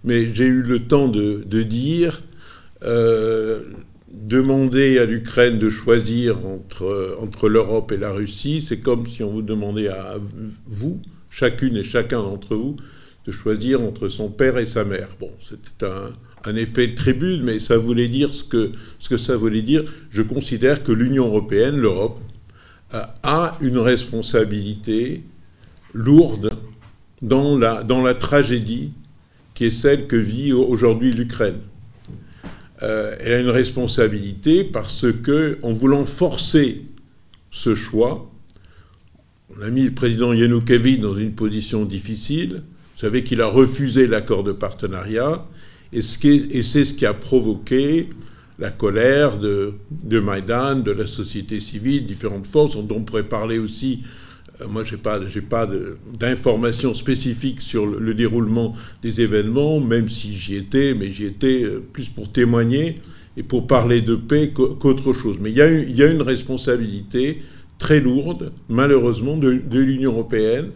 [0.03, 2.23] mais j'ai eu le temps de, dire,
[2.83, 3.63] euh,
[4.11, 9.31] demander à l'Ukraine de choisir entre, entre l'Europe et la Russie, c'est comme si on
[9.31, 10.17] vous demandait à
[10.65, 12.75] vous, chacune et chacun d'entre vous,
[13.25, 15.09] de choisir entre son père et sa mère.
[15.19, 15.85] Bon, c'était
[16.45, 19.83] un, effet de tribune, mais ça voulait dire ce que, ce que ça voulait dire.
[20.09, 22.19] Je considère que l'Union européenne, l'Europe,
[23.23, 25.23] a une responsabilité
[25.93, 26.51] lourde
[27.21, 28.91] dans la, dans la tragédie
[29.53, 31.59] qui est celle que vit aujourd'hui l'Ukraine.
[32.83, 36.85] Euh, elle a une responsabilité parce que, en voulant forcer
[37.51, 38.31] ce choix,
[39.55, 42.63] on a mis le président Yanukovych dans une position difficile.
[42.95, 45.45] Vous savez qu'il a refusé l'accord de partenariat,
[45.93, 48.09] et c'est ce qui a provoqué
[48.57, 53.59] la colère de, de Maïdan, de la société civile, différentes forces, dont on pourrait parler
[53.59, 54.03] aussi
[54.69, 55.19] moi, je n'ai pas,
[55.49, 55.69] pas
[56.17, 61.83] d'informations spécifiques sur le, déroulement des événements, même si j'y étais, mais j'y étais euh,
[61.91, 62.95] plus pour témoigner
[63.37, 65.37] et pour parler de paix qu'autre chose.
[65.39, 67.41] Mais il y, a une, il y, a une responsabilité
[67.77, 70.69] très lourde, malheureusement, de, l'Union européenne.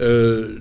[0.00, 0.56] Euh,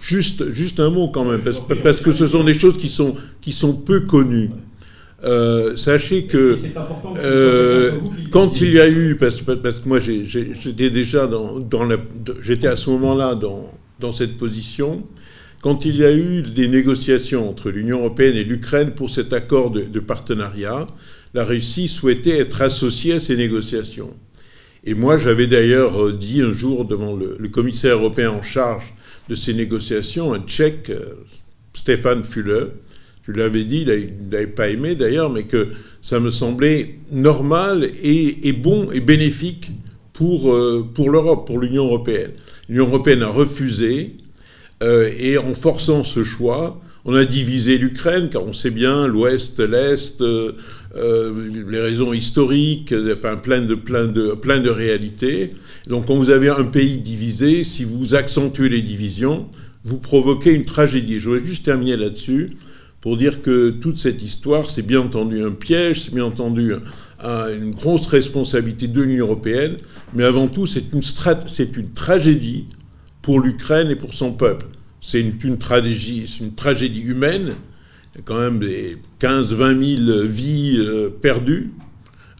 [0.00, 3.14] juste, juste un mot quand même, parce, parce, que ce sont des choses qui sont,
[3.40, 4.50] qui sont peu connues.
[5.24, 6.56] Euh, sachez que,
[7.18, 7.92] euh,
[8.32, 11.88] quand il y a eu, parce, parce que moi j'étais déjà dans, dans
[12.40, 15.04] j'étais à ce moment-là dans, dans cette position
[15.60, 19.70] quand il y a eu des négociations entre l'Union européenne et l'Ukraine pour cet accord
[19.70, 20.88] de, partenariat.
[21.34, 24.12] La Russie souhaitait être associée à ces négociations.
[24.82, 28.92] Et moi, j'avais d'ailleurs euh, dit un jour devant le, commissaire européen en charge
[29.28, 30.90] de ces négociations, un tchèque,
[31.74, 32.72] Stéphane Fulle,
[33.26, 35.68] je lui avais dit, il n'avait pas aimé d'ailleurs, mais que
[36.00, 39.70] ça me semblait normal et, bon et bénéfique
[40.12, 42.32] pour, euh, pour l'Europe, pour l'Union européenne.
[42.68, 44.16] L'Union européenne a refusé,
[44.82, 49.60] euh, et en forçant ce choix, on a divisé l'Ukraine, car on sait bien l'Ouest,
[49.60, 50.52] l'Est, euh,
[50.94, 55.50] les raisons historiques, enfin plein de, plein, de, plein de réalités.
[55.88, 59.48] Donc quand vous avez un pays divisé, si vous accentuez les divisions,
[59.84, 61.18] vous provoquez une tragédie.
[61.18, 62.50] Je voudrais juste terminer là-dessus
[63.02, 66.72] pour dire que toute cette histoire, c'est bien entendu un piège, c'est bien entendu
[67.20, 69.76] une grosse responsabilité de l'Union européenne,
[70.14, 71.00] mais avant tout, c'est une,
[71.76, 72.64] une, tragédie
[73.20, 74.66] pour l'Ukraine et pour son peuple.
[75.00, 77.54] C'est une, tragédie, humaine.
[78.14, 81.72] Il y a quand même des 15-20 000 vies euh, perdues,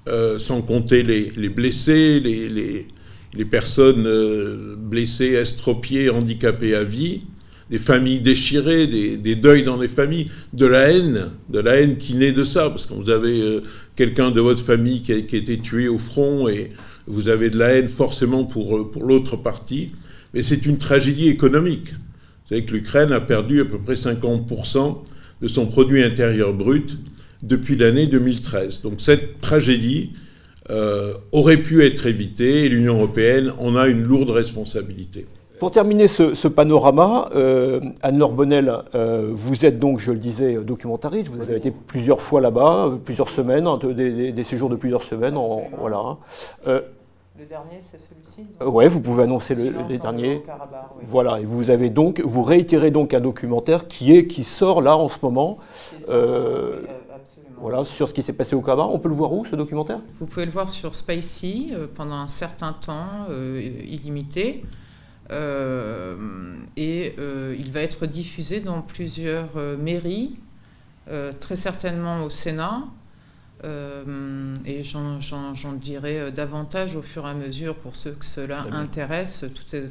[0.09, 2.87] euh, sans compter les, blessés, les,
[3.35, 7.23] les personnes euh, blessées, estropiées, handicapées à vie
[7.71, 12.15] des familles déchirées, des, deuils dans des familles, de la haine, de la haine qui
[12.15, 13.63] naît de ça, parce que vous avez euh,
[13.97, 16.73] quelqu'un de votre famille qui a, été tué au front et
[17.07, 19.93] vous avez de la haine forcément pour, euh, pour l'autre partie,
[20.35, 21.91] mais c'est une tragédie économique.
[21.93, 25.03] Vous savez que l'Ukraine a perdu à peu près 50%
[25.41, 26.99] de son produit intérieur brut
[27.43, 28.83] depuis l'année 2013.
[28.83, 30.13] Donc cette tragédie
[30.71, 35.27] euh, aurait pu être évitée et l'Union européenne en a une lourde responsabilité.
[35.63, 41.29] Pour terminer ce, panorama, euh, Anne-Laure Bonnel, euh, vous êtes donc, je le disais, documentariste.
[41.29, 45.39] Vous avez été plusieurs fois là-bas, euh, plusieurs semaines, hein, des, séjours de plusieurs semaines.
[45.79, 46.17] voilà.
[46.67, 46.83] le
[47.49, 50.43] dernier, c'est celui-ci Oui, vous pouvez annoncer le, les derniers.
[51.03, 54.97] Voilà, et vous avez donc, vous réitérez donc un documentaire qui est, qui sort là
[54.97, 55.59] en ce moment.
[57.61, 58.93] Voilà, sur ce qui s'est passé au Karabakh.
[58.93, 60.01] On peut le voir où, ce documentaire?
[60.19, 64.65] Vous pouvez le voir sur Spicy pendant un certain temps illimité.
[65.33, 66.15] Euh,
[66.77, 70.37] et euh, il va être diffusé dans plusieurs euh, mairies,
[71.41, 72.85] très certainement au Sénat.
[73.65, 79.45] et j'en dirai davantage au fur et à mesure pour ceux que cela intéresse.
[79.53, 79.83] Toutes ces,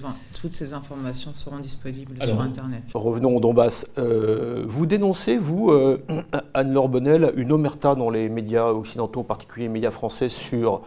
[0.41, 2.84] toutes ces, informations seront disponibles sur Internet.
[2.93, 3.88] Revenons au Donbass.
[3.97, 5.71] vous dénoncez, vous,
[6.54, 10.82] Anne-Laure Bonnel, une omerta dans les médias occidentaux, en particulier les médias français, sur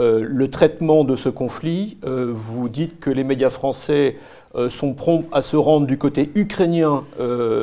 [0.00, 4.16] euh, le traitement de ce conflit, euh, vous dites que les médias français
[4.56, 7.04] euh, sont prompts à se rendre du côté ukrainien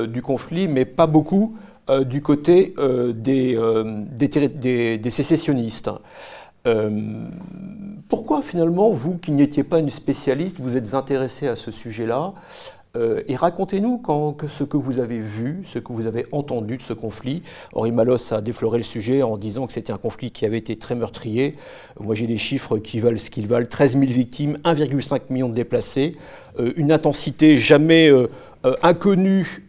[0.07, 1.55] du conflit, mais pas beaucoup
[2.05, 2.73] du côté
[3.13, 3.57] des,
[4.97, 5.89] des, sécessionnistes.
[8.07, 12.33] pourquoi finalement, vous qui n'étiez pas une spécialiste, vous êtes intéressé à ce sujet-là?
[12.97, 14.01] Euh, et racontez-nous
[14.49, 17.41] ce que vous avez vu, ce que vous avez entendu de ce conflit.
[17.73, 20.75] Henri Malos a défloré le sujet en disant que c'était un conflit qui avait été
[20.75, 21.55] très meurtrier.
[22.01, 25.53] Moi, j'ai des chiffres qui valent ce qu'ils valent 13 000 victimes, 1,5 million de
[25.53, 26.17] déplacés,
[26.59, 28.27] euh, une intensité jamais euh,
[28.83, 29.65] inconnue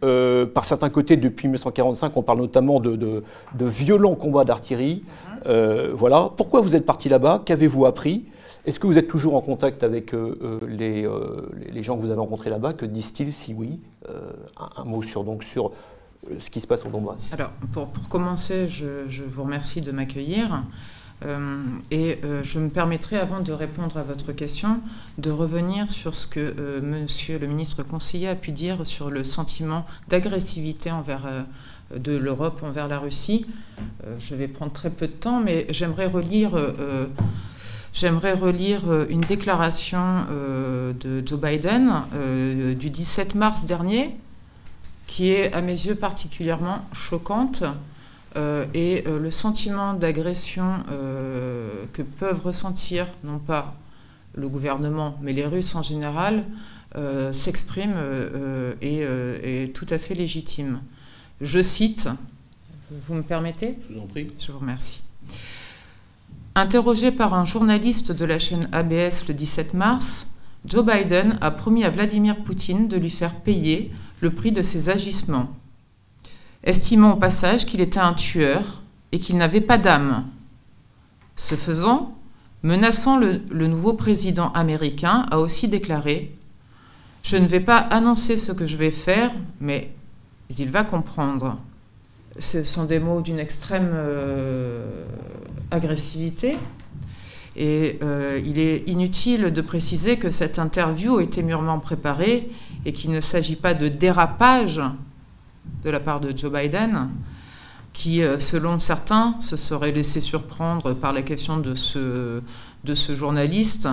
[0.52, 2.16] par certains côtés depuis 1945.
[2.16, 3.22] On parle notamment de,
[3.58, 5.04] violents combats d'artillerie.
[5.46, 6.30] voilà.
[6.36, 7.42] Pourquoi vous êtes parti là-bas?
[7.46, 8.24] Qu'avez-vous appris?
[8.64, 12.10] Est-ce que vous êtes toujours en contact avec euh, euh, euh, les, gens que vous
[12.10, 12.72] avez rencontrés là-bas?
[12.74, 13.80] Que disent-ils si oui
[14.76, 15.72] un, mot sur, donc, sur
[16.38, 17.32] ce qui se passe au Donbass?
[17.32, 20.62] Alors, pour, commencer, je, vous remercie de m'accueillir.
[21.90, 24.80] et je me permettrai, avant de répondre à votre question,
[25.18, 29.86] de revenir sur ce que Monsieur le ministre conseiller a pu dire sur le sentiment
[30.08, 31.28] d'agressivité envers
[31.94, 33.46] de l'Europe envers la Russie.
[34.18, 36.52] je vais prendre très peu de temps, mais j'aimerais relire
[37.92, 44.16] J'aimerais relire euh, une déclaration euh, de Joe Biden euh, du 17 mars dernier,
[45.06, 47.64] qui est à mes yeux particulièrement choquante.
[48.72, 50.82] et le sentiment d'agression
[51.92, 53.74] que peuvent ressentir, non pas
[54.34, 56.44] le gouvernement, mais les Russes en général,
[57.30, 57.94] s'exprime
[58.80, 60.80] et est tout à fait légitime.
[61.42, 62.08] Je cite,
[62.90, 63.76] vous me permettez?
[63.86, 64.28] Je vous en prie.
[64.38, 65.02] Je vous remercie.
[66.54, 70.32] Interrogé par un journaliste de la chaîne ABS le 17 mars,
[70.66, 74.90] Joe Biden a promis à Vladimir Poutine de lui faire payer le prix de ses
[74.90, 75.48] agissements,
[76.62, 80.26] estimant au passage qu'il était un tueur et qu'il n'avait pas d'âme.
[81.36, 82.18] Ce faisant,
[82.62, 86.36] menaçant le, nouveau président américain, a aussi déclaré
[87.22, 89.90] Je ne vais pas annoncer ce que je vais faire, mais
[90.58, 91.58] il va comprendre.
[92.38, 95.04] Ce sont des mots d'une extrême euh,
[95.70, 96.56] agressivité.
[97.56, 102.50] Et euh, il est inutile de préciser que cette interview été mûrement préparée
[102.86, 104.80] et qu'il ne s'agit pas de dérapage
[105.84, 107.10] de la part de Joe Biden,
[107.92, 113.88] qui, euh, selon certains, se serait laissé surprendre par la question de ce journaliste.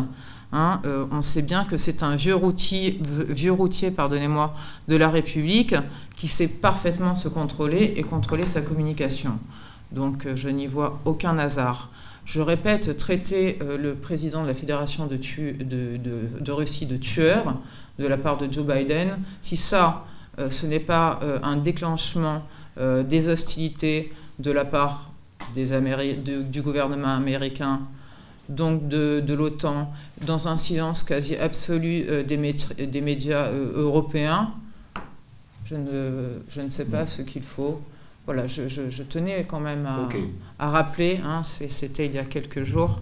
[0.52, 0.82] Hein.
[0.86, 3.00] Euh, on sait bien que c'est un vieux routier,
[3.96, 4.56] pardonnez-moi,
[4.88, 5.76] de la République
[6.16, 9.40] qui sait parfaitement se contrôler et contrôler sa communication.
[9.92, 11.92] Donc euh, je n'y vois aucun hasard.
[12.26, 17.56] Je répète, traiter le président de la Fédération de, de, Russie de tueur
[17.98, 20.06] de la part de Joe Biden, si ça,
[20.38, 22.44] ce n'est pas un déclenchement
[22.80, 25.12] euh, des hostilités de la part
[25.54, 27.82] du gouvernement américain,
[28.50, 32.38] donc de, l'OTAN, dans un silence quasi absolu euh, des,
[32.88, 34.52] des, médias euh, européens,
[35.66, 37.80] je ne, je ne, sais pas ce qu'il faut.
[38.26, 39.88] Voilà, je, tenais quand même
[40.60, 43.02] à, rappeler, hein, c'était il y a quelques jours,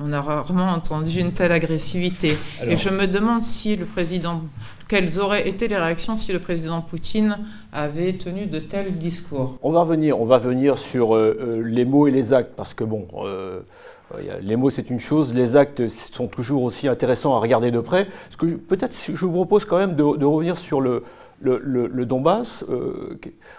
[0.00, 2.36] on a rarement entendu une telle agressivité.
[2.66, 4.42] Et je me demande si le président
[4.88, 7.38] quelles auraient été les réactions si le président Poutine
[7.72, 11.84] avait tenu de tels discours On va revenir, on va venir sur euh, euh, les
[11.84, 13.60] mots et les actes, parce que bon, euh,
[14.40, 18.06] les mots c'est une chose, les actes sont toujours aussi intéressants à regarder de près.
[18.30, 21.02] Ce que peut-être je vous propose quand même de, revenir sur le,
[21.40, 22.64] le, Donbass.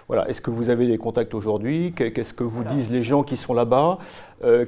[0.08, 1.92] voilà, est-ce que vous avez des contacts aujourd'hui?
[1.94, 3.98] Qu'est-ce que vous disent les gens qui sont là-bas?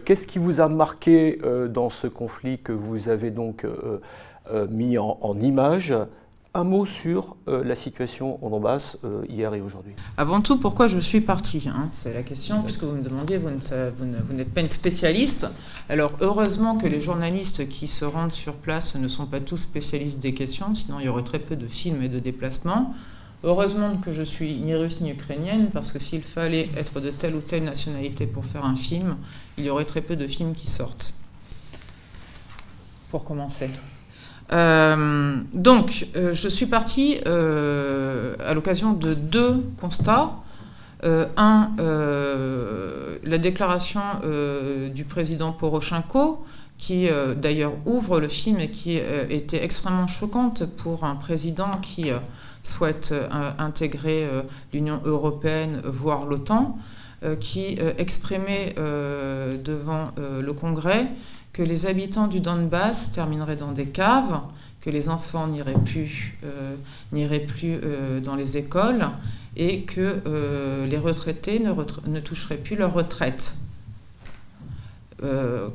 [0.05, 3.65] Qu'est-ce qui vous a marqué dans ce conflit que vous avez donc
[4.69, 5.95] mis en, en image?
[6.53, 9.93] Un mot sur euh, la situation en Donbass euh, hier et aujourd'hui.
[10.17, 11.89] Avant tout, pourquoi je suis parti hein?
[11.93, 13.51] C'est la question, puisque vous me demandiez, vous,
[14.35, 15.47] n'êtes pas une spécialiste.
[15.89, 20.19] Alors, heureusement que les journalistes qui se rendent sur place ne sont pas tous spécialistes
[20.19, 22.95] des questions, sinon il y aurait très peu de films et de déplacements.
[23.43, 27.37] Heureusement que je suis ni russe ni ukrainienne, parce que s'il fallait être de telle
[27.37, 29.17] ou telle nationalité pour faire un film,
[29.57, 31.15] il y aurait très peu de films qui sortent.
[33.11, 33.71] Pour commencer.
[34.53, 40.33] Euh, donc, euh, je suis partie euh, à l'occasion de deux constats.
[41.03, 41.71] un,
[43.25, 44.03] la déclaration
[44.95, 46.45] du président Poroshenko,
[46.77, 48.99] qui d'ailleurs ouvre le film et qui
[49.31, 52.11] était extrêmement choquante pour un président qui
[52.63, 53.15] souhaite
[53.59, 54.29] intégrer
[54.75, 56.77] l'Union européenne, voire l'OTAN,
[57.41, 61.07] qui exprimait devant le Congrès
[61.53, 64.41] que les habitants du Donbass termineraient dans des caves,
[64.81, 66.77] que les enfants n'iraient plus, euh,
[67.47, 69.09] plus euh, dans les écoles
[69.57, 71.73] et que euh, les retraités ne,
[72.07, 73.57] ne, toucheraient plus leur retraite.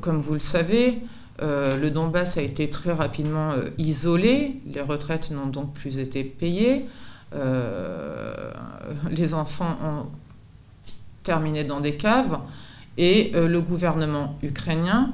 [0.00, 0.98] comme vous le savez,
[1.40, 6.86] le Donbass a été très rapidement isolé, les retraites n'ont donc plus été payées,
[9.10, 10.06] les enfants ont
[11.22, 12.40] terminé dans des caves
[12.98, 15.12] et le gouvernement ukrainien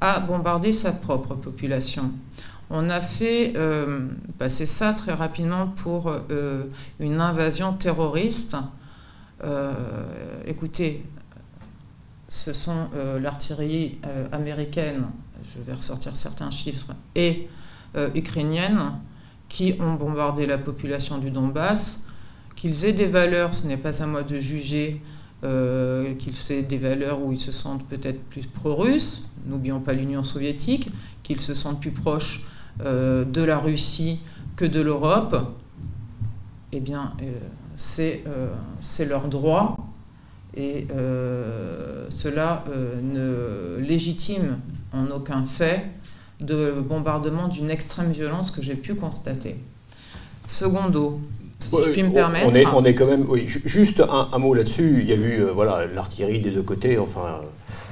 [0.00, 2.12] a bombardé sa propre population.
[2.70, 6.64] On a fait euh, passer ça très rapidement pour euh,
[6.98, 8.56] une invasion terroriste.
[9.44, 9.72] Euh,
[10.46, 11.04] écoutez,
[12.28, 12.88] ce sont
[13.20, 13.98] l'artillerie
[14.32, 15.04] américaine,
[15.54, 17.48] je vais ressortir certains chiffres, et
[18.14, 18.94] ukrainienne
[19.48, 22.08] qui ont bombardé la population du Donbass.
[22.56, 25.00] Qu'ils aient des valeurs, ce n'est pas à moi de juger
[25.42, 30.90] qu'ils aient des valeurs où ils se sentent peut-être plus pro-russes, n'oublions pas l'Union soviétique,
[31.22, 32.46] qu'ils se sentent plus proches
[32.84, 34.20] euh, de la Russie
[34.56, 35.36] que de l'Europe,
[36.72, 37.28] eh bien, euh,
[37.76, 39.78] c'est leur droit
[40.56, 40.86] et
[42.10, 42.64] cela
[43.02, 44.58] ne légitime
[44.92, 45.84] en aucun fait
[46.40, 49.56] de bombardement d'une extrême violence que j'ai pu constater.
[50.46, 51.20] Secondo,
[51.60, 52.46] si je puis me permettre.
[52.48, 55.00] On est, on est quand même, oui, juste un, mot là-dessus.
[55.00, 56.98] Il y a eu euh, voilà l'artillerie des deux côtés.
[56.98, 57.40] Enfin,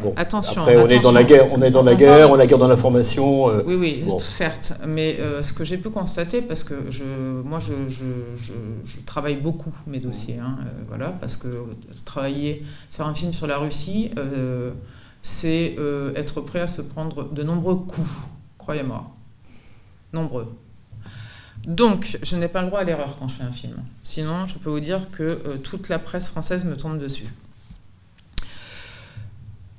[0.00, 0.14] bon.
[0.16, 0.62] Attention.
[0.62, 1.52] Après, on est dans la guerre.
[1.52, 2.30] On est dans la guerre.
[2.30, 3.48] On la guerre dans l'information.
[3.50, 4.74] Euh, oui, oui, certes.
[4.86, 8.04] Mais euh, ce que j'ai pu constater, parce que je, moi, je, je,
[8.36, 11.48] je, travaille beaucoup mes dossiers, hein, voilà, parce que
[12.04, 14.10] travailler, faire un film sur la Russie,
[15.22, 15.76] c'est
[16.16, 18.10] être prêt à se prendre de nombreux coups.
[18.58, 19.10] Croyez-moi,
[20.12, 20.46] nombreux.
[21.66, 23.76] Donc, je n'ai pas le droit à l'erreur quand je fais un film.
[24.02, 27.26] Sinon, je peux vous dire que euh, toute la presse française me tombe dessus.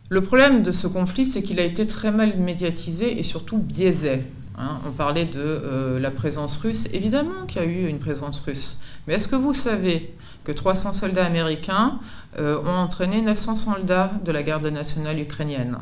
[0.10, 4.24] Le problème de ce conflit, c'est qu'il a été très mal médiatisé et surtout biaisé.
[4.56, 4.80] Hein.
[4.86, 6.88] on parlait de euh, la présence russe.
[6.94, 8.82] Évidemment qu'il y a eu une présence russe.
[9.08, 12.00] Mais est-ce que vous savez que 300 soldats américains
[12.38, 15.78] euh, ont entraîné 900 soldats de la garde nationale ukrainienne?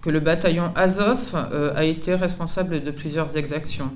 [0.00, 1.36] Que le bataillon Azov
[1.76, 3.92] a été responsable de plusieurs exactions,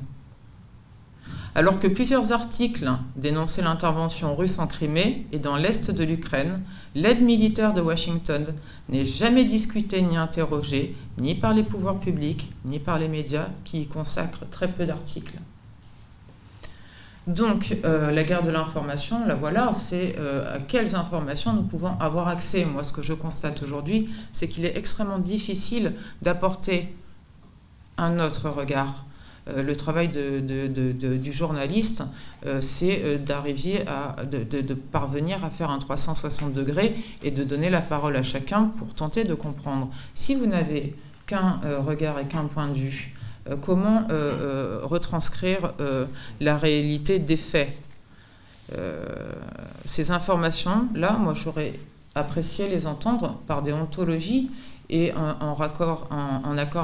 [1.54, 6.62] alors que plusieurs articles dénonçaient l'intervention russe en Crimée et dans l'est de l'Ukraine,
[6.94, 8.46] l'aide militaire de Washington
[8.88, 13.82] n'est jamais discutée ni interrogée, ni par les pouvoirs publics, ni par les médias qui
[13.82, 15.38] y consacrent très peu d'articles.
[17.26, 21.98] Donc, euh, la guerre de l'information, la voilà, c'est euh, à quelles informations nous pouvons
[21.98, 22.66] avoir accès.
[22.66, 26.94] Moi, ce que je constate aujourd'hui, c'est qu'il est extrêmement difficile d'apporter
[27.96, 29.06] un autre regard.
[29.48, 32.02] Euh, le travail du journaliste,
[32.60, 34.16] c'est d'arriver à
[34.92, 39.24] parvenir à faire un 360 degrés et de donner la parole à chacun pour tenter
[39.24, 39.90] de comprendre.
[40.14, 40.94] Si vous n'avez
[41.26, 43.14] qu'un regard et qu'un point de vue,
[43.48, 45.72] euh, comment euh, euh, retranscrire
[46.40, 47.72] la réalité des faits?
[49.84, 51.74] ces informations-là, moi j'aurais
[52.14, 54.50] apprécié les entendre par des ontologies
[54.88, 56.08] et en, accord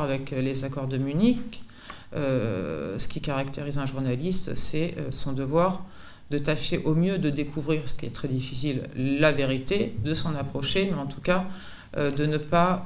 [0.03, 1.65] avec les accords de Munich.
[2.13, 5.85] Ce qui caractérise un journaliste, c'est son devoir
[6.31, 10.35] de tâcher au mieux de découvrir, ce qui est très difficile, la vérité, de s'en
[10.35, 11.45] approcher, mais en tout cas
[11.97, 12.83] de ne pas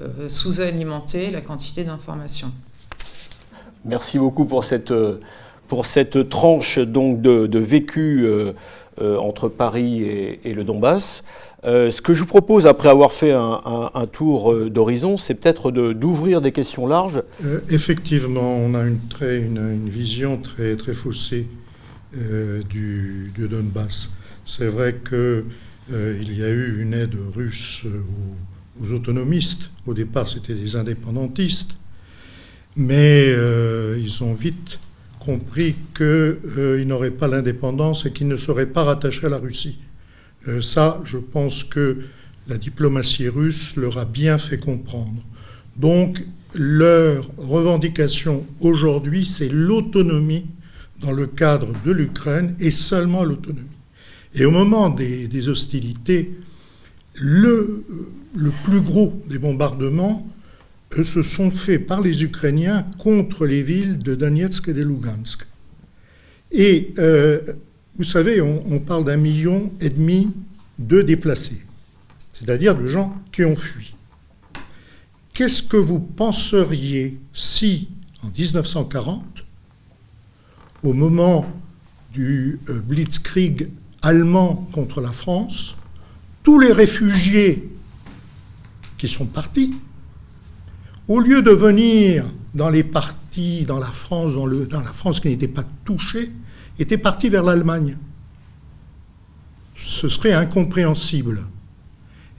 [0.00, 2.52] euh, sous-alimenter la quantité d'informations.
[3.84, 4.94] Merci beaucoup pour cette,
[5.68, 8.52] pour cette tranche donc de, vécu euh,
[9.02, 11.22] euh, entre Paris et, le Donbass.
[11.64, 16.52] Ce que je vous propose, après avoir fait un, tour d'horizon, c'est peut-être d'ouvrir des
[16.52, 17.22] questions larges.
[17.68, 21.46] effectivement, on a une, très, une, vision très, très faussée
[22.12, 24.10] du, Donbass.
[24.44, 25.44] C'est vrai qu'il
[25.90, 27.84] il y a eu une aide russe
[28.82, 29.70] aux autonomistes.
[29.86, 31.80] Au départ, c'était des indépendantistes.
[32.76, 34.78] Mais euh, ils ont vite
[35.18, 39.78] compris qu'ils euh, n'auraient pas l'indépendance et qu'ils ne seraient pas rattachés à la Russie.
[40.48, 41.98] Euh, ça, je pense que
[42.48, 45.22] la diplomatie russe leur a bien fait comprendre.
[45.76, 46.24] Donc,
[46.54, 50.46] leur revendication aujourd'hui, c'est l'autonomie
[51.00, 53.68] dans le cadre de l'Ukraine et seulement l'autonomie.
[54.34, 56.32] Et au moment des hostilités,
[57.20, 57.84] le,
[58.64, 60.26] plus gros des bombardements
[61.02, 65.46] se sont faits par les Ukrainiens contre les villes de Donetsk et de Lugansk.
[66.50, 67.40] Et euh,
[68.00, 70.30] vous savez, on, parle d'un million et demi
[70.78, 71.60] de déplacés,
[72.32, 73.94] c'est-à-dire de gens qui ont fui.
[75.34, 77.90] Qu'est-ce que vous penseriez si,
[78.22, 79.22] en 1940,
[80.82, 81.44] au moment
[82.14, 83.68] du euh, Blitzkrieg
[84.00, 85.76] allemand contre la France,
[86.42, 87.68] tous les réfugiés
[88.96, 89.74] qui sont partis,
[91.06, 92.24] au lieu de venir
[92.54, 96.32] dans les partis, dans la France, dans, le, dans la France qui n'était pas touchée,
[96.82, 97.96] étaient partis vers l'Allemagne.
[99.76, 101.46] Ce serait incompréhensible.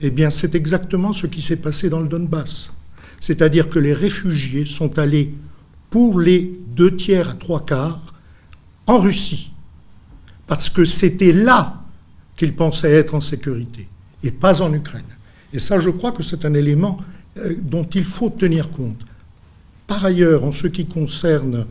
[0.00, 2.72] Eh bien, c'est exactement ce qui s'est passé dans le Donbass.
[3.20, 5.32] C'est-à-dire que les réfugiés sont allés
[5.90, 8.14] pour les deux tiers à trois quarts
[8.86, 9.52] en Russie.
[10.46, 11.82] Parce que c'était là
[12.36, 13.88] qu'ils pensaient être en sécurité
[14.24, 15.04] et pas en Ukraine.
[15.52, 16.98] Et ça, je crois que c'est un élément
[17.36, 18.98] euh, dont il faut tenir compte.
[19.86, 21.66] Par ailleurs, en ce qui concerne,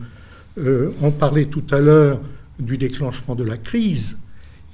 [0.58, 2.20] euh, on parlait tout à l'heure
[2.64, 4.18] du déclenchement de la crise,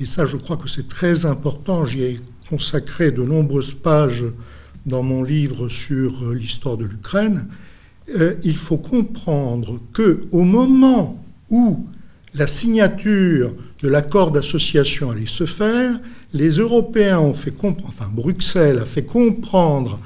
[0.00, 1.84] et ça, je crois que c'est très important.
[1.84, 4.24] J'y ai consacré de nombreuses pages
[4.86, 7.48] dans mon livre sur euh, l'histoire de l'Ukraine.
[8.42, 11.86] il faut comprendre que au moment où
[12.34, 16.00] la signature de l'accord d'association allait se faire,
[16.32, 19.98] les Européens ont fait comprendre, enfin Bruxelles a fait comprendre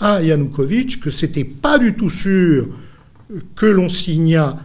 [0.00, 2.68] à Yanukovych que c'était pas du tout sûr
[3.54, 4.58] que l'on signât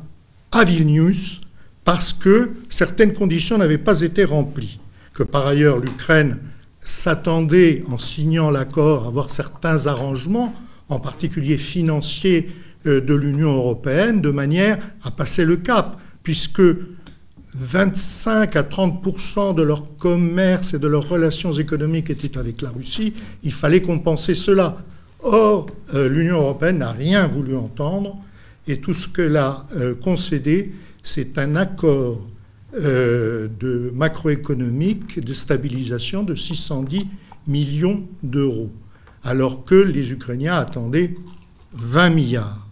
[0.52, 1.42] à Vilnius
[1.90, 4.80] parce que certaines conditions n'avaient pas été remplies.
[5.16, 6.38] Que par ailleurs l'Ukraine
[6.80, 10.54] s'attendait, en signant l'accord, à avoir certains arrangements,
[10.90, 12.52] en particulier financiers,
[12.86, 16.62] euh, de l'Union européenne, de manière à passer le cap, puisque
[17.56, 23.16] 25 à 30% de leur commerce et de leurs relations économiques étaient avec la Russie,
[23.42, 24.78] il fallait compenser cela.
[25.24, 25.66] Or,
[25.96, 28.16] euh, l'Union européenne n'a rien voulu entendre
[28.68, 30.72] et tout ce qu'elle a euh, concédé,
[31.10, 32.20] c'est un accord
[32.76, 37.08] euh, de macroéconomique de stabilisation de 610
[37.48, 38.70] millions d'euros,
[39.24, 41.16] alors que les Ukrainiens attendaient
[41.74, 42.68] 20 milliards.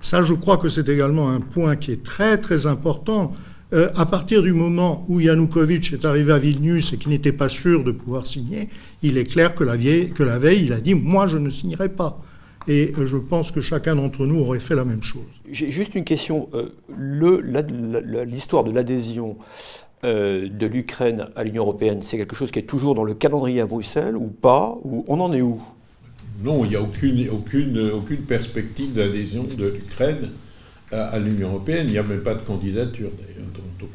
[0.00, 3.32] Ça, je crois que c'est également un point qui est très très important
[3.72, 7.48] euh, à partir du moment où Yanukovych est arrivé à Vilnius et qu'il n'était pas
[7.48, 8.68] sûr de pouvoir signer,
[9.04, 11.50] il est clair que la, veille, que la veille, il a dit Moi, je ne
[11.50, 12.20] signerai pas.
[12.68, 15.26] Et euh, je pense que chacun d'entre nous aurait fait la même chose.
[15.50, 16.48] J'ai juste une question.
[16.54, 16.70] Euh,
[18.26, 19.36] l'histoire de l'adhésion
[20.02, 23.66] de l'Ukraine à l'Union européenne, c'est quelque chose qui est toujours dans le calendrier à
[23.66, 24.78] Bruxelles ou pas?
[24.82, 25.60] Ou On en est où?
[26.42, 30.30] Non, il n'y a aucune, aucune, aucune perspective d'adhésion de l'Ukraine
[30.90, 31.86] à, l'Union européenne.
[31.86, 33.40] Il n'y a même pas de candidature d'ailleurs.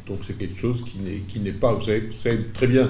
[0.07, 1.73] Donc c'est quelque chose qui n'est pas.
[1.73, 2.07] Vous savez,
[2.53, 2.89] très bien euh,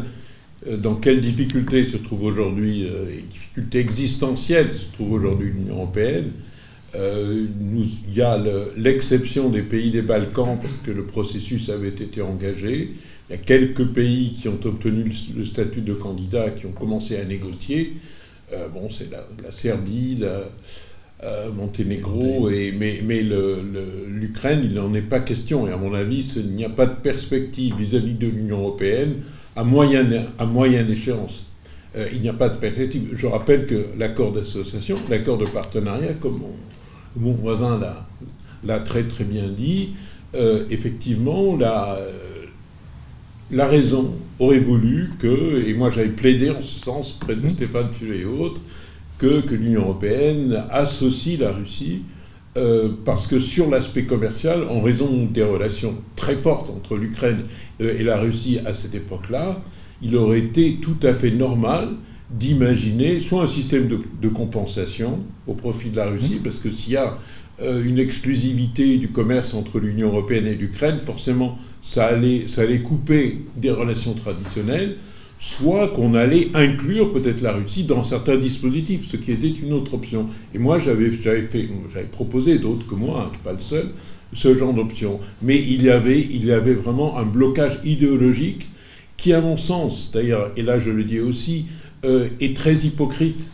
[0.78, 6.32] dans quelles difficultés se trouve aujourd'hui, euh, difficultés existentielles se trouve aujourd'hui l'Union européenne.
[7.59, 8.41] nous, il y a
[8.78, 12.91] l'exception des pays des Balkans parce que le processus avait été engagé.
[13.30, 17.18] Il y a quelques pays qui ont obtenu le, statut de candidat, qui ont commencé
[17.18, 17.93] à négocier.
[18.74, 20.43] bon, c'est la, la, Serbie, la,
[21.24, 25.66] euh, Monténégro, et, mais, mais l'Ukraine, il n'en est pas question.
[25.66, 29.22] Et à mon avis, il n'y a pas de perspective vis-à-vis de l'Union européenne
[29.55, 31.47] à moyenne, à moyenne échéance.
[31.95, 33.09] Euh, il n'y a pas de perspective.
[33.15, 36.41] Je rappelle que l'accord d'association, l'accord de partenariat, comme
[37.15, 37.79] mon, voisin
[38.63, 39.91] l'a très très bien dit,
[40.35, 41.97] euh, effectivement, la,
[43.51, 47.51] la raison aurait voulu que, et moi j'avais plaidé en ce sens près de mmh.
[47.51, 48.61] Stéphane Fulet et autres,
[49.17, 52.01] que, l'Union européenne associe la Russie
[52.57, 57.41] euh, parce que sur l'aspect commercial, en raison des relations très fortes entre l'Ukraine
[57.81, 59.61] euh, et la Russie à cette époque-là,
[60.01, 61.89] il aurait été tout à fait normal
[62.29, 66.43] d'imaginer soit un système de, compensation au profit de la Russie, mmh.
[66.43, 67.17] parce que s'il y a
[67.61, 72.79] euh, une exclusivité du commerce entre l'Union européenne et l'Ukraine, forcément, ça allait, ça allait
[72.79, 74.95] couper des relations traditionnelles
[75.39, 79.93] soit qu'on allait inclure peut-être la Russie dans certains dispositifs, ce qui était une autre
[79.93, 80.27] option.
[80.53, 81.11] Et moi, j'avais,
[82.11, 83.89] proposé, d'autres que moi, hein, pas le seul,
[84.33, 85.19] ce genre d'option.
[85.41, 88.67] Mais il y, avait, il y avait vraiment un blocage idéologique
[89.17, 91.65] qui, à mon sens, d'ailleurs, et là je le dis aussi,
[92.03, 93.47] euh, est très hypocrite.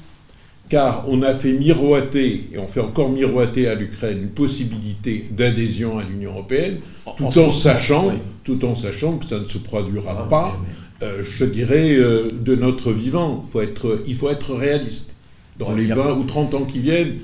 [0.70, 6.00] Car on a fait miroiter, et on fait encore miroiter à l'Ukraine, une possibilité d'adhésion
[6.00, 6.78] à l'Union européenne,
[7.18, 8.14] tout en, sachant,
[8.46, 10.60] tout en sachant que ça ne se produira ah, pas.
[11.04, 13.44] Euh, je dirais, euh, de notre vivant.
[13.50, 15.16] Faut être, il faut être réaliste.
[15.58, 17.18] Dans les 20 ou 30 ans qui viennent,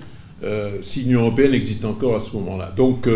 [0.44, 2.72] euh, si l'Union européenne existe encore à ce moment-là.
[2.76, 3.10] Donc,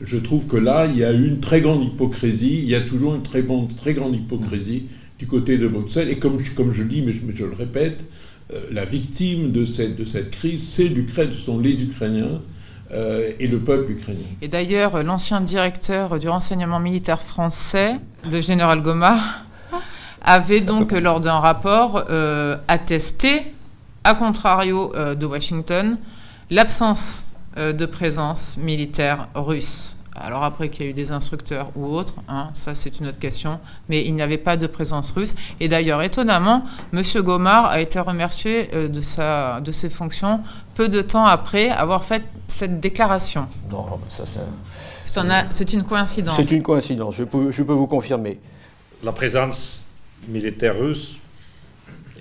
[0.00, 3.14] je trouve que là, il y a une très grande hypocrisie, il y a toujours
[3.14, 3.44] une très,
[3.76, 4.86] très grande hypocrisie
[5.18, 6.08] du côté de Bruxelles.
[6.08, 8.04] Et comme, comme je dis, mais je, le répète,
[8.70, 12.40] la victime de cette, de cette crise, c'est l'Ukraine, ce sont les Ukrainiens.
[12.92, 14.26] et le peuple ukrainien.
[14.42, 17.94] Et d'ailleurs, l'ancien directeur du renseignement militaire français,
[18.30, 19.18] le général Goma,
[20.22, 23.54] avait donc, lors d'un rapport, euh, attesté,
[24.04, 25.98] à contrario euh, de Washington,
[26.50, 29.96] l'absence euh, de présence militaire russe.
[30.14, 33.18] Alors après qu'il y a eu des instructeurs ou autres, hein, ça c'est une autre
[33.18, 33.58] question,
[33.88, 35.34] mais il n'y avait pas de présence russe.
[35.60, 37.02] Et d'ailleurs, étonnamment, M.
[37.22, 40.40] Gomard a été remercié de, sa, de ses fonctions
[40.74, 43.46] peu de temps après avoir fait cette déclaration.
[43.70, 44.24] Non, ça
[45.50, 45.72] c'est...
[45.72, 46.36] une coïncidence.
[46.36, 48.40] C'est une coïncidence, je peux, je peux vous confirmer.
[49.02, 49.84] La présence
[50.28, 51.18] militaire russe,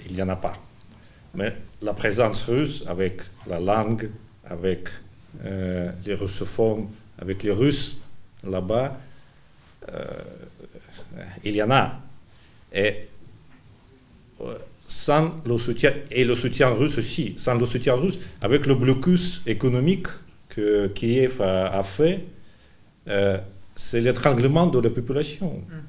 [0.07, 0.53] il n'y en a pas.
[1.35, 4.09] Mais la présence russe, avec la langue,
[4.49, 4.89] avec
[5.45, 6.87] euh, les russophones,
[7.19, 8.01] avec les Russes
[8.43, 8.99] là-bas,
[9.91, 10.03] euh,
[11.43, 12.01] il y en a.
[12.73, 13.07] Et
[14.41, 14.55] euh,
[14.87, 19.43] sans le soutien, et le soutien russe aussi, sans le soutien russe, avec le blocus
[19.45, 20.07] économique
[20.49, 22.25] que Kiev a, fait,
[23.75, 25.61] c'est l'étranglement de la population.
[25.69, 25.88] Mm.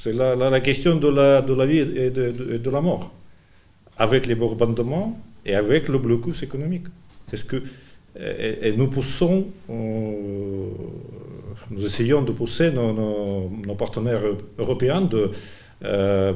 [0.00, 3.12] C'est la, question de la, vie et de, la mort,
[3.96, 6.86] avec les bombardements et avec le blocus économique.
[7.28, 7.60] C'est ce que
[8.76, 10.68] nous poussons, euh,
[11.72, 14.22] nous essayons de pousser nos, partenaires
[14.56, 15.32] européens de
[15.84, 16.32] euh,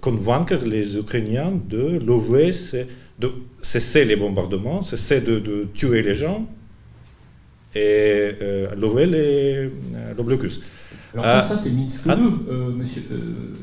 [0.00, 1.98] convaincre les Ukrainiens de
[3.60, 6.46] cesser les bombardements, cesser de, tuer les gens
[7.74, 7.80] et
[8.40, 9.62] euh, lever les,
[10.16, 10.60] le blocus.
[11.22, 12.16] Alors ça, ça c'est Minsk 2, ah,
[12.50, 13.02] euh, monsieur.
[13.10, 13.16] Euh,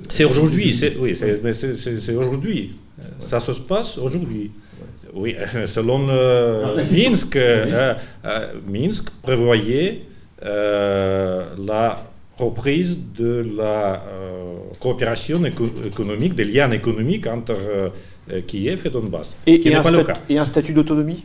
[0.10, 2.72] c'est aujourd'hui, oui, c'est aujourd'hui.
[3.20, 4.52] Ça se passe aujourd'hui.
[5.14, 5.36] Oui,
[5.66, 7.38] selon euh, Minsk,
[8.68, 10.02] Minsk prévoyait
[10.42, 12.04] la
[12.38, 14.04] reprise de la
[14.80, 17.56] coopération économique, des liens économiques entre
[18.48, 19.38] Kiev et Donbass.
[19.46, 19.84] Et, et, un,
[20.30, 21.24] et un statut d'autonomie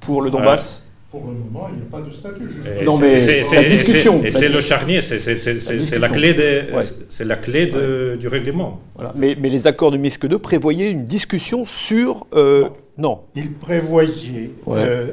[0.00, 0.89] pour le Donbass?
[1.10, 2.48] Pour le moment, il n'y a pas de statut.
[2.84, 4.22] Non, mais c'est la discussion.
[4.24, 8.80] Et c'est le charnier, c'est la clé, de, la clé de, du règlement.
[8.94, 9.12] Voilà.
[9.16, 12.26] Mais, mais, les accords de Minsk II prévoyaient une discussion sur.
[12.34, 13.22] Euh, non.
[13.34, 15.12] Ils prévoyaient euh,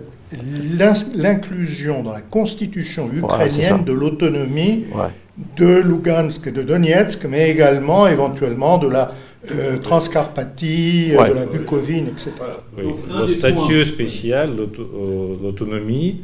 [1.15, 4.85] l'inclusion dans la constitution ukrainienne de l'autonomie
[5.57, 9.13] de Lugansk et de Donetsk, mais également éventuellement de la
[9.51, 12.31] euh, Transcarpathie, euh, de la Bucovine, etc.
[12.77, 16.21] Le statut spécial, euh, l'autonomie,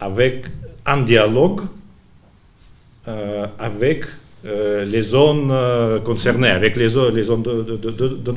[0.00, 0.46] avec
[0.84, 1.60] un dialogue
[3.58, 4.04] avec
[4.44, 5.52] les zones
[6.04, 8.32] concernées, avec les zones, les zones de, de, de,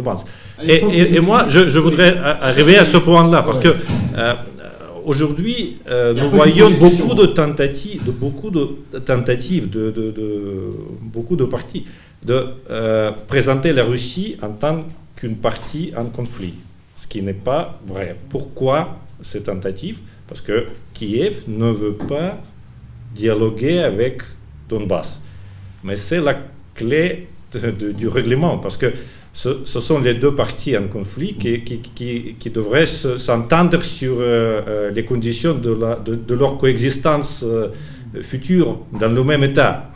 [0.67, 3.69] Et, moi, je, voudrais arriver à ce point-là, parce que
[5.05, 9.93] aujourd'hui, nous voyons beaucoup de tentatives, de beaucoup de tentatives de,
[11.01, 11.85] beaucoup de partis
[12.25, 16.53] de euh, présenter la Russie en tant qu'une partie en conflit,
[16.95, 18.17] ce qui n'est pas vrai.
[18.29, 19.99] Pourquoi cette tentative?
[20.27, 22.37] Parce que Kiev ne veut pas
[23.15, 24.21] dialoguer avec
[24.67, 25.21] Donbass.
[25.83, 26.37] Mais c'est la
[26.75, 27.27] clé
[27.97, 28.93] du règlement, parce que
[29.33, 35.55] ce, sont les deux parties en conflit qui, devraient s'entendre sur euh, euh, les conditions
[35.55, 37.43] de, leur coexistence
[38.21, 39.91] future dans le même État.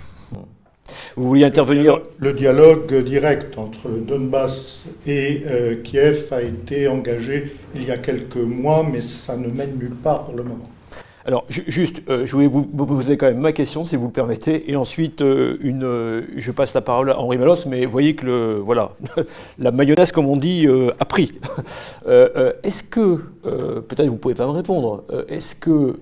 [1.15, 5.43] Vous Le dialogue direct entre Donbass et
[5.83, 10.25] Kiev a été engagé il y a quelques mois, mais ça ne mène nulle part
[10.25, 10.69] pour le moment.
[11.25, 14.69] Alors, juste, euh, je voulais vous, poser quand même ma question, si vous le permettez,
[14.69, 18.55] et ensuite, euh, euh, je passe la parole à Henri Malos, mais voyez que le,
[18.55, 18.91] voilà,
[19.57, 20.67] la mayonnaise, comme on dit,
[20.99, 21.31] a pris.
[22.63, 25.95] est-ce que, peut-être vous ne pouvez pas me répondre, est-ce que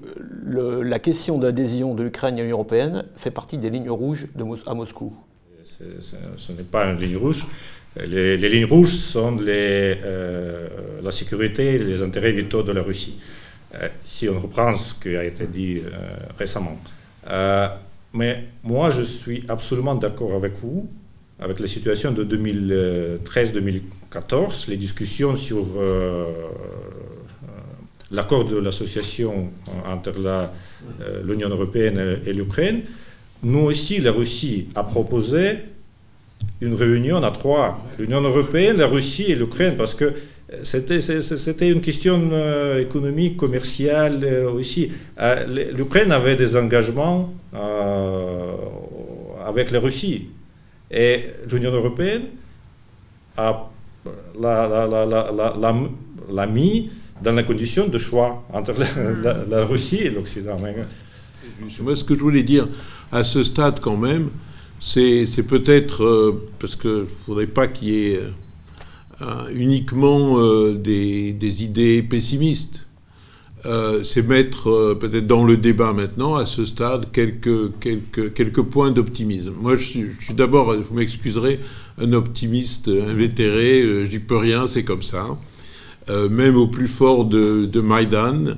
[0.48, 4.28] la question d'adhésion de l'Ukraine à l'Union européenne fait partie des lignes rouges
[4.66, 5.14] à Moscou?
[5.60, 7.46] Ce n'est pas une ligne rouge.
[7.96, 13.20] Les, lignes rouges sont la sécurité et les intérêts vitaux de la Russie.
[13.76, 16.78] Euh, si on reprend ce qui a été dit euh, récemment.
[17.30, 17.70] Euh,
[18.14, 20.90] mais moi, je suis absolument d'accord avec vous,
[21.40, 25.66] avec la situation de 2013-2014, les discussions sur
[28.12, 29.50] l'accord de l'association
[29.88, 30.12] entre
[31.24, 32.82] l'Union européenne et l'Ukraine.
[33.44, 35.60] Nous aussi, la Russie a proposé
[36.60, 40.14] une réunion à trois, l'Union européenne, la Russie et l'Ukraine, parce que
[40.64, 44.92] c'était une question euh, économique, commerciale euh, aussi.
[45.20, 47.34] Euh, L'Ukraine avait des engagements
[49.46, 50.28] avec la Russie.
[50.90, 52.24] Et l'Union européenne
[53.38, 53.70] a
[56.34, 56.90] l'a mis
[57.22, 60.58] dans la condition de choix entre la, la Russie et l'Occident.
[61.82, 62.68] Moi, ce que je voulais dire
[63.12, 64.30] à ce stade, quand même,
[64.80, 68.32] c'est peut-être parce qu'il ne faudrait pas qu'il y ait euh,
[69.54, 72.88] uniquement euh, des, idées pessimistes.
[73.66, 79.54] Euh, c'est mettre peut-être dans le débat maintenant, à ce stade, quelques, points d'optimisme.
[79.62, 81.60] Moi, je suis, d'abord, vous m'excuserez,
[82.00, 85.38] un optimiste invétéré, j'y peux rien, c'est comme ça.
[86.10, 88.58] même au plus fort de, de Maïdan,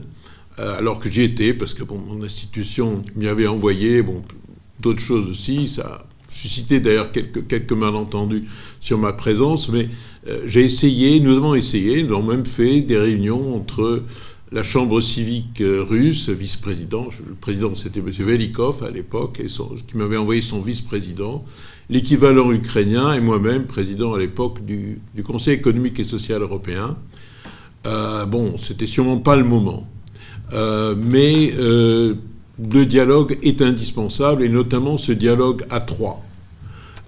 [0.57, 4.21] alors que j'y étais, parce que mon institution m'y avait envoyé, bon,
[4.79, 8.45] d'autres choses aussi, ça a suscité d'ailleurs quelques, quelques malentendus
[8.79, 9.87] sur ma présence, mais euh,
[10.45, 14.03] j'ai essayé, nous avons essayé, nous avons même fait des réunions entre
[14.51, 18.09] la Chambre civique euh, russe, vice-président, le président c'était M.
[18.09, 19.41] Velikov à l'époque,
[19.87, 21.43] qui m'avait envoyé son vice-président,
[21.89, 26.97] l'équivalent ukrainien et moi-même, président à l'époque du, Conseil économique et social européen.
[27.87, 29.87] Euh, bon, c'était sûrement pas le moment.
[30.51, 36.23] mais le dialogue est indispensable, et notamment ce dialogue à trois.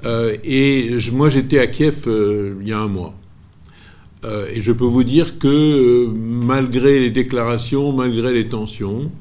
[0.05, 3.15] Euh, et moi, j'étais à Kiev euh, il y a un mois.
[4.23, 9.11] Euh, et je peux vous dire que malgré les déclarations, malgré les tensions,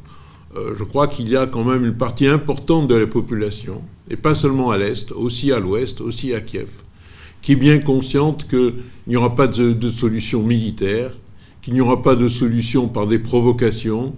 [0.56, 4.36] je crois qu'il y a quand même une partie importante de la population, et pas
[4.36, 6.70] seulement à l'Est, aussi à l'Ouest, aussi à Kiev,
[7.42, 8.74] qui est bien consciente qu'il
[9.08, 11.10] n'y aura pas de, de, solution militaire,
[11.60, 14.14] qu'il n'y aura pas de solution par des provocations,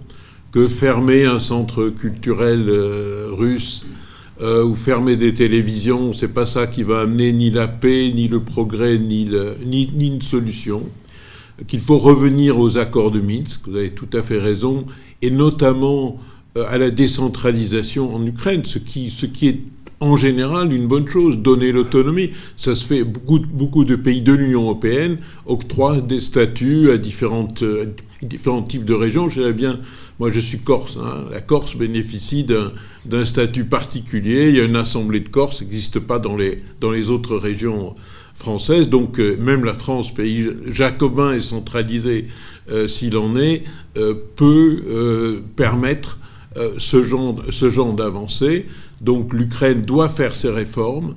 [0.51, 2.69] que fermer un centre culturel
[3.31, 3.83] russe
[4.41, 8.27] euh, ou fermer des télévisions, c'est pas ça qui va amener ni la paix, ni
[8.27, 9.29] le progrès, ni,
[9.65, 10.83] ni, une solution.
[11.67, 14.85] Qu'il faut revenir aux accords de Minsk, vous avez tout à fait raison,
[15.23, 16.19] et notamment
[16.55, 19.59] euh, à la décentralisation en Ukraine, ce qui, ce qui est
[19.99, 22.31] en général une bonne chose, donner l'autonomie.
[22.55, 27.85] Ça se fait, beaucoup, de pays de l'Union européenne octroient des statuts à différentes, euh,
[28.21, 29.27] différents types de régions.
[29.27, 29.79] Je bien,
[30.19, 31.25] moi je suis corse, hein.
[31.31, 32.45] la Corse bénéficie
[33.05, 36.91] d'un statut particulier, il y a une assemblée de Corse, n'existe pas dans les, dans
[36.91, 37.95] les autres régions
[38.35, 42.27] françaises, donc euh, même la France, pays jacobin et centralisé
[42.69, 43.63] euh, s'il en est,
[44.35, 46.19] peut permettre
[46.77, 48.67] ce genre, ce genre d'avancée.
[49.01, 51.15] Donc l'Ukraine doit faire ses réformes.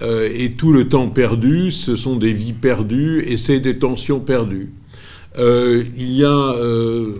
[0.00, 4.20] Euh, et tout le temps perdu, ce sont des vies perdues et c'est des tensions
[4.20, 4.70] perdues.
[5.38, 7.16] Euh, il y a euh,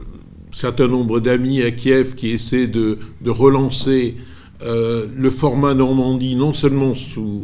[0.48, 4.16] un certain nombre d'amis à Kiev qui essaient de, relancer
[4.61, 6.92] le format Normandie, non seulement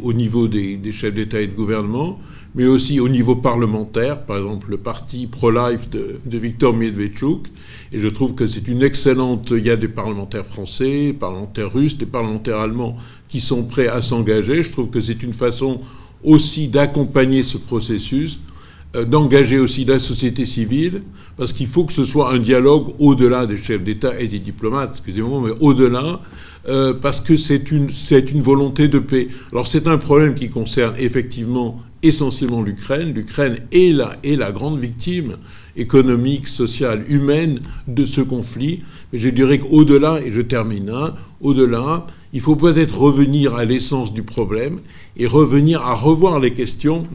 [0.02, 2.18] au niveau des, chefs d'État et de gouvernement,
[2.54, 7.46] mais aussi au niveau parlementaire, par exemple le parti pro-life de, de Viktor Medvedchuk,
[7.92, 9.52] et je trouve que c'est une excellente.
[9.56, 12.96] Il y a des parlementaires français, des parlementaires russes, des parlementaires allemands
[13.28, 14.62] qui sont prêts à s'engager.
[14.62, 15.80] Je trouve que c'est une façon
[16.22, 18.40] aussi d'accompagner ce processus,
[18.96, 21.02] euh, d'engager aussi la société civile,
[21.36, 24.90] parce qu'il faut que ce soit un dialogue au-delà des chefs d'État et des diplomates,
[24.92, 26.20] excusez-moi, mais au-delà,
[26.68, 29.28] euh, parce que c'est une, une volonté de paix.
[29.52, 33.12] Alors c'est un problème qui concerne effectivement essentiellement l'Ukraine.
[33.12, 35.36] L'Ukraine est la, la grande victime
[35.76, 38.80] économique, sociale, humaine de ce conflit.
[39.12, 44.12] Mais je dirais qu'au-delà, et je termine, hein, au-delà, il faut peut-être revenir à l'essence
[44.12, 44.80] du problème
[45.16, 47.06] et revenir à revoir les questions.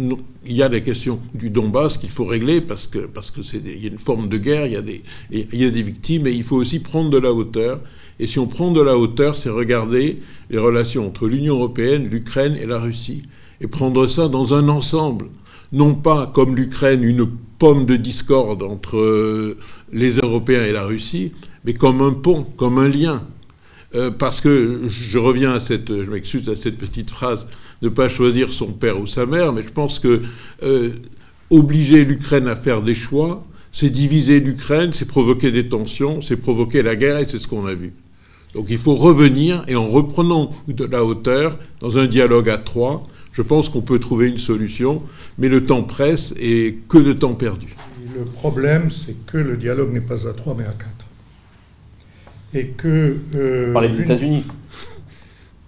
[0.45, 3.07] Il y a les questions du Donbass qu'il faut régler parce que
[3.43, 4.73] c'est y a une forme de guerre, il
[5.31, 7.81] y a des victimes, et il faut aussi prendre de la hauteur.
[8.19, 10.19] Et si on prend de la hauteur, c'est regarder
[10.49, 13.23] les relations entre l'Union européenne, l'Ukraine et la Russie
[13.61, 15.27] et prendre ça dans un ensemble,
[15.71, 19.57] non pas comme l'Ukraine une pomme de discorde entre euh,
[19.91, 21.33] les Européens et la Russie,
[21.65, 23.23] mais comme un pont, comme un lien.
[23.95, 27.47] Euh, parce que je reviens à cette, je m'excuse à cette petite phrase,
[27.81, 30.21] ne pas choisir son père ou sa mère, mais je pense que
[30.61, 30.91] euh,
[31.49, 36.83] obliger l'Ukraine à faire des choix, c'est diviser l'Ukraine, c'est provoquer des tensions, c'est provoquer
[36.83, 37.93] la guerre, et c'est ce qu'on a vu.
[38.53, 43.07] Donc il faut revenir, et en reprenant de la hauteur, dans un dialogue à trois,
[43.31, 45.01] je pense qu'on peut trouver une solution,
[45.37, 47.75] mais le temps presse et que de temps perdu.
[48.15, 50.99] Le problème, c'est que le dialogue n'est pas à trois, mais à quatre
[52.53, 53.17] et que...
[53.35, 54.43] Euh, Parler des États-Unis.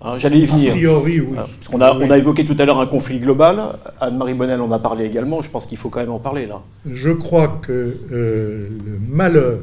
[0.02, 0.74] Hein, J'allais y venir.
[0.74, 1.38] A priori, oui.
[1.38, 3.62] Hein, parce qu'on a, on a évoqué tout à l'heure un conflit global.
[4.00, 5.42] Anne-Marie Bonnel en a parlé également.
[5.42, 6.62] Je pense qu'il faut quand même en parler là.
[6.90, 9.60] Je crois que euh, le malheur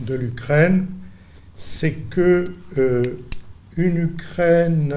[0.00, 0.86] de l'Ukraine,
[1.56, 2.44] c'est que
[2.78, 3.02] euh,
[3.76, 4.94] une Ukraine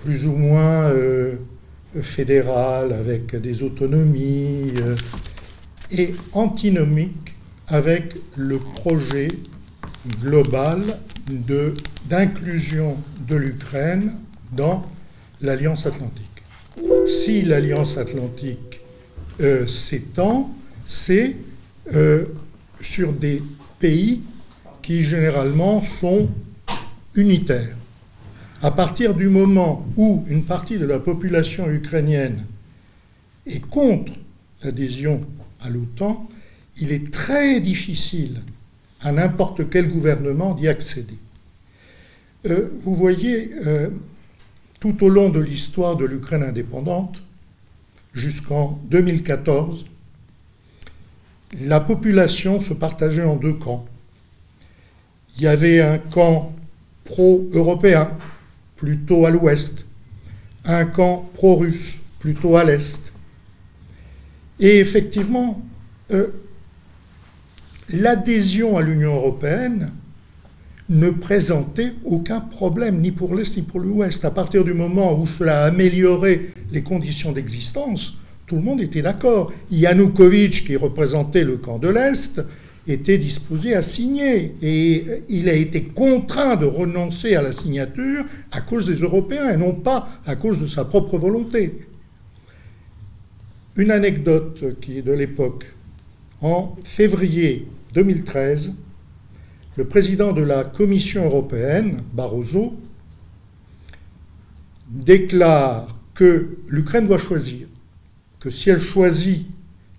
[0.00, 1.36] plus ou moins euh,
[2.00, 4.72] fédérale, avec des autonomies,
[5.90, 7.34] est antinomique
[7.68, 9.28] avec le projet
[10.20, 10.82] globale
[12.08, 12.96] d'inclusion
[13.28, 14.12] de, l'Ukraine
[14.52, 14.86] dans
[15.40, 16.24] l'Alliance atlantique.
[17.06, 18.80] Si l'Alliance atlantique
[19.40, 21.36] euh, s'étend, c'est
[21.94, 22.24] euh,
[22.80, 23.42] sur des
[23.78, 24.22] pays
[24.82, 26.28] qui généralement sont
[27.14, 27.76] unitaires.
[28.60, 32.44] À partir du moment où une partie de la population ukrainienne
[33.46, 34.12] est contre
[34.64, 35.24] l'adhésion
[35.60, 36.28] à l'OTAN,
[36.80, 38.42] il est très difficile
[39.00, 41.18] à n'importe quel gouvernement d'y accéder.
[42.46, 43.90] Euh, vous voyez, euh,
[44.80, 47.22] tout au long de l'histoire de l'Ukraine indépendante,
[48.12, 49.86] jusqu'en 2014,
[51.60, 53.86] la population se partageait en deux camps.
[55.36, 56.52] Il y avait un camp
[57.04, 58.10] pro-européen,
[58.78, 59.84] plutôt à l'ouest,
[60.64, 63.12] un camp pro-russe, plutôt à l'est.
[64.60, 65.62] Et effectivement,
[66.10, 66.28] euh,
[67.90, 69.92] l'adhésion à l'Union européenne
[70.88, 74.24] ne présentait aucun problème, ni pour l'Est ni pour l'Ouest.
[74.24, 78.16] À partir du moment où cela a amélioré les conditions d'existence,
[78.46, 79.52] tout le monde était d'accord.
[79.70, 82.40] Yanukovych, qui représentait le camp de l'Est,
[82.92, 84.54] était disposé à signer.
[84.62, 89.56] Et il a été contraint de renoncer à la signature à cause des Européens et
[89.56, 91.86] non pas à cause de sa propre volonté.
[93.76, 95.66] Une anecdote qui est de l'époque.
[96.40, 98.74] En février 2013,
[99.76, 102.76] le président de la Commission européenne, Barroso,
[104.88, 107.68] déclare que l'Ukraine doit choisir,
[108.40, 109.46] que si elle choisit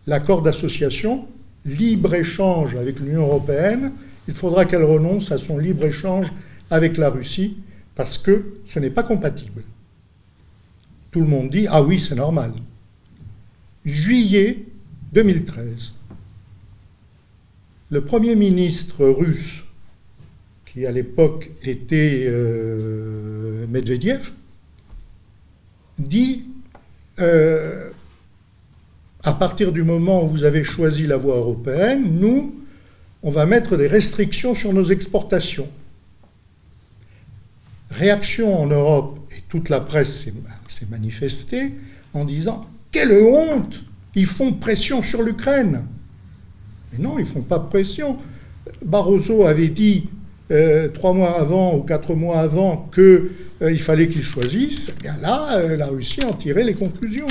[0.07, 1.27] l'accord d'association,
[1.66, 3.91] libre-échange avec l'Union européenne,
[4.28, 6.32] il faudra qu'elle renonce à son libre-échange
[6.70, 7.57] avec la Russie,
[7.95, 9.64] parce que ce n'est pas compatible.
[11.12, 12.53] Tout le monde dit, ah oui, c'est normal.
[13.84, 14.66] Juillet
[15.14, 15.93] 2013
[17.91, 19.64] le Premier ministre russe,
[20.66, 24.32] qui à l'époque était euh, Medvedev,
[25.97, 26.45] dit
[27.20, 27.89] euh,
[29.24, 32.55] à partir du moment où vous avez choisi la voie européenne, nous,
[33.22, 35.67] on va mettre des restrictions sur nos exportations.
[37.89, 40.26] Réaction en Europe, et toute la presse
[40.67, 41.74] s'est manifestée
[42.13, 43.84] en disant Quelle honte
[44.15, 45.86] Ils font pression sur l'Ukraine.
[46.91, 48.17] Mais non, ils ne font pas pression.
[48.86, 50.07] Barroso avait dit
[50.51, 53.30] euh, trois mois avant ou quatre mois avant qu'il
[53.61, 54.89] euh, fallait qu'il choisisse.
[54.89, 57.28] Et bien là, euh, la Russie en tirait les conclusions.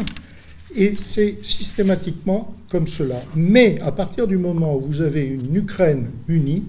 [0.76, 3.20] Et c'est systématiquement comme cela.
[3.34, 6.64] Mais à partir du moment où vous avez une Ukraine unie,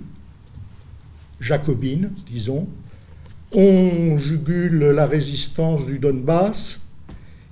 [1.40, 2.68] jacobine, disons,
[3.54, 6.82] on jugule la résistance du Donbass,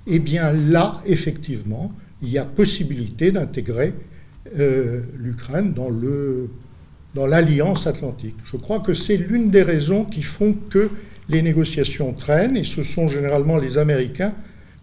[0.06, 1.92] eh bien là, effectivement,
[2.22, 3.94] il y a possibilité d'intégrer
[4.58, 5.90] euh, l'Ukraine dans,
[7.14, 8.36] dans l'alliance atlantique.
[8.50, 10.90] Je crois que c'est l'une des raisons qui font que
[11.28, 14.32] les négociations traînent, et ce sont généralement les Américains,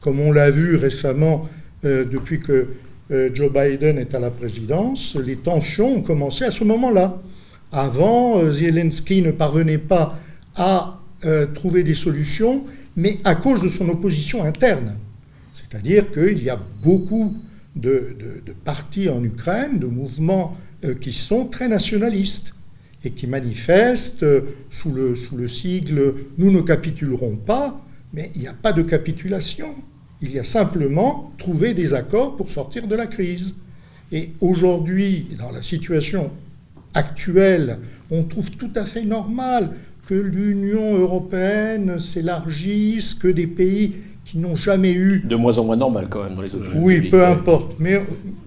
[0.06, 1.50] comme on l'a vu récemment
[1.84, 2.68] euh, depuis que
[3.10, 7.20] euh, Joe Biden est à la présidence, les tensions ont commencé à ce moment-là.
[7.72, 10.20] Avant, Zelensky ne parvenait pas
[10.56, 11.00] à
[11.56, 14.94] trouver des solutions, mais à cause de son opposition interne.
[15.54, 17.36] C'est-à-dire qu'il y a beaucoup
[17.76, 18.16] de,
[18.64, 20.56] partis en Ukraine, de mouvements
[21.02, 22.54] qui sont très nationalistes
[23.04, 24.26] et qui manifestent
[24.70, 27.84] sous le, sous le sigle Nous ne capitulerons pas,
[28.14, 29.74] mais il n'y a pas de capitulation.
[30.22, 33.54] Il y a simplement trouvé des accords pour sortir de la crise.
[34.12, 36.32] Et aujourd'hui, dans la situation
[36.94, 37.80] actuelle,
[38.12, 39.72] on trouve tout à fait normal
[40.08, 45.22] que l'Union européenne s'élargisse, que des pays qui n'ont jamais eu...
[45.26, 47.76] De moins en moins normal quand même dans les autres Oui, peu importe.
[47.80, 48.02] Mais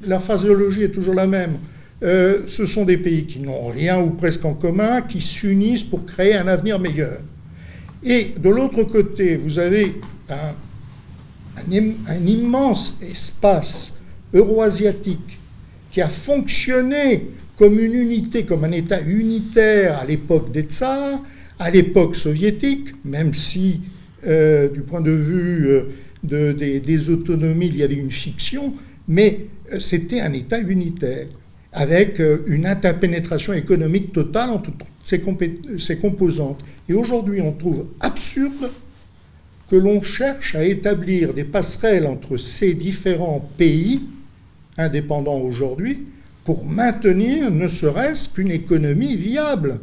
[0.05, 1.59] la phraséologie est toujours la même.
[2.03, 6.05] Euh, ce sont des pays qui n'ont rien ou presque en commun, qui s'unissent pour
[6.05, 7.19] créer un avenir meilleur.
[8.05, 10.01] Et de l'autre côté, vous avez
[10.31, 10.55] un,
[11.71, 13.95] un, immense espace
[14.33, 15.39] euroasiatique
[15.91, 21.21] qui a fonctionné comme une unité, comme un État unitaire à l'époque des tsars,
[21.59, 23.81] à l'époque soviétique, même si
[24.27, 25.83] euh, du point de vue euh,
[26.23, 28.75] de, des, autonomies, il y avait une fiction,
[29.07, 31.27] mais euh, c'était un État unitaire,
[31.73, 36.61] avec une interpénétration économique totale entre toutes ses composantes.
[36.89, 38.71] Et aujourd'hui, on trouve absurde
[39.71, 44.01] que l'on cherche à établir des passerelles entre ces différents pays,
[44.77, 46.07] indépendants aujourd'hui,
[46.45, 49.81] pour maintenir ne serait-ce qu'une économie viable.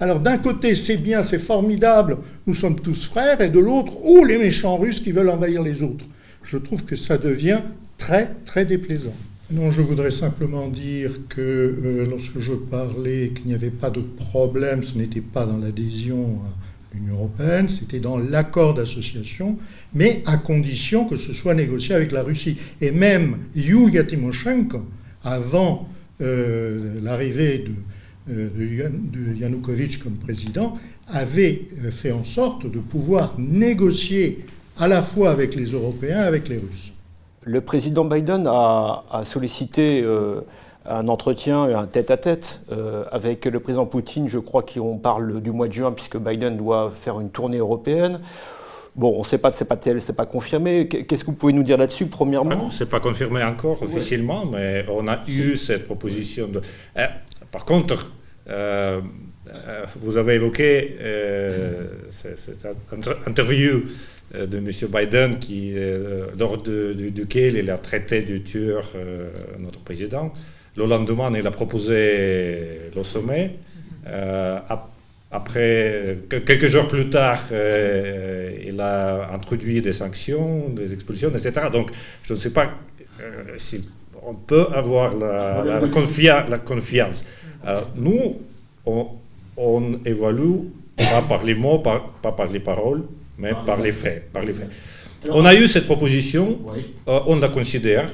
[0.00, 4.24] Alors d'un côté, c'est bien, c'est formidable, nous sommes tous frères, et de l'autre, oh
[4.24, 6.04] les méchants russes qui veulent envahir les autres.
[6.42, 7.60] Je trouve que ça devient
[7.96, 9.14] très, très déplaisant.
[9.50, 14.00] Non, je voudrais simplement dire que euh, lorsque je parlais qu'il n'y avait pas de
[14.00, 16.40] problème, ce n'était pas dans l'adhésion
[16.94, 19.58] l'Union européenne, c'était dans l'accord d'association,
[19.94, 22.56] mais à condition que ce soit négocié avec la Russie.
[22.80, 24.86] Et même Yulia Timoshenko,
[25.22, 25.88] avant
[26.20, 27.64] euh, l'arrivée
[28.30, 30.78] euh, de, Yanukovych comme président,
[31.08, 34.44] avait fait en sorte de pouvoir négocier
[34.78, 36.92] à la fois avec les Européens et avec les Russes.
[37.42, 40.40] Le président Biden a, sollicité euh,
[40.86, 44.28] un entretien, un tête-à-tête euh, avec le président Poutine.
[44.28, 48.20] Je crois qu'on parle du mois de juin, puisque Biden doit faire une tournée européenne.
[48.96, 50.86] Bon, on ne sait pas, c'est pas, c'est pas confirmé.
[50.86, 52.70] Qu'est-ce que vous pouvez nous dire là-dessus, premièrement?
[52.70, 56.46] C'est pas confirmé encore officiellement, mais on a eu cette proposition.
[56.46, 56.60] De...
[56.96, 57.06] Eh,
[57.50, 58.12] par contre,
[58.48, 59.00] euh,
[60.00, 60.96] vous avez évoqué
[62.08, 62.68] cette
[63.26, 63.82] interview
[64.34, 64.70] euh, de M.
[64.90, 70.32] Biden, qui, euh, lors duquel il a traité de tueur euh, notre président.
[70.76, 73.52] Le lendemain, il a proposé le sommet.
[75.30, 81.52] après, quelques jours plus tard, il a introduit des sanctions, des expulsions, etc.
[81.72, 81.90] Donc,
[82.24, 82.70] je ne sais pas
[83.56, 83.88] si
[84.26, 85.80] on peut avoir la,
[86.48, 87.24] la, confiance.
[87.96, 88.36] nous,
[88.86, 90.56] on, évalue
[90.96, 93.02] pas par les mots, pas par les paroles,
[93.38, 94.32] mais par, les faits.
[94.32, 94.70] Par les faits.
[95.28, 96.58] on a eu cette proposition,
[97.08, 98.08] euh, on la considère.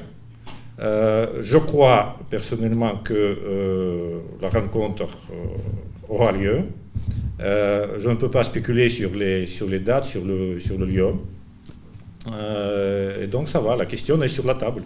[0.81, 5.05] Euh, je crois personnellement que euh, la rencontre
[6.09, 6.63] aura lieu.
[7.39, 11.07] je ne peux pas spéculer sur les, sur les dates, sur le, sur le lieu.
[13.21, 14.81] et donc ça va, la question est sur la table.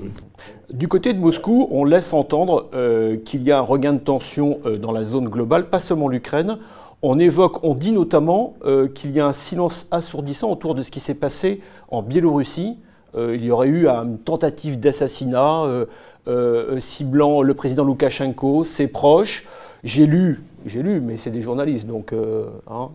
[0.71, 2.69] Du côté de Moscou, on laisse entendre
[3.25, 6.57] qu'il y a un regain de tension dans la zone globale, pas seulement l'Ukraine
[7.07, 10.89] on évoque, on dit notamment euh, qu'il y a un silence assourdissant autour de ce
[10.89, 12.77] qui s'est passé en Biélorussie.
[13.15, 15.85] Euh, il y aurait eu une tentative d'assassinat
[16.27, 19.45] euh, ciblant le président Loukachenko, ses proches.
[19.83, 22.11] J'ai lu, j'ai lu, mais c'est des journalistes, donc
[22.67, 22.89] hein,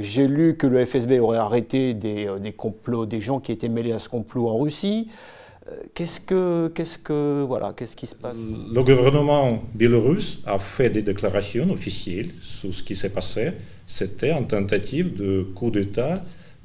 [0.00, 3.92] j'ai lu que le FSB aurait arrêté des, des, complots, des gens qui étaient mêlés
[3.92, 5.08] à ce complot en Russie.
[5.94, 8.38] Qu'est-ce que, qu'est-ce que, voilà, qu'est-ce qui se passe?
[8.38, 13.52] Le gouvernement biélorusse a fait des déclarations officielles sur ce qui s'est passé.
[13.86, 16.14] C'était une tentative de coup d'État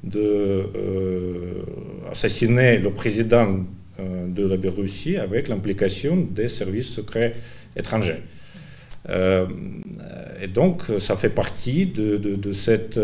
[0.04, 1.62] de euh,
[2.82, 3.64] le président
[3.98, 7.34] euh, de la Biélorussie avec l'implication des services secrets
[7.76, 8.22] étrangers.
[9.08, 9.46] Euh,
[10.42, 12.98] et donc, ça fait partie de, de, cette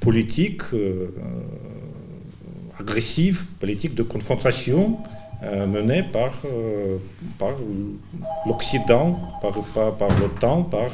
[0.00, 0.62] politique
[2.78, 4.98] agressive, politique de confrontation
[5.42, 6.42] menée par,
[7.38, 7.52] par
[8.46, 9.52] l'Occident, par,
[9.98, 10.90] par, l'OTAN, par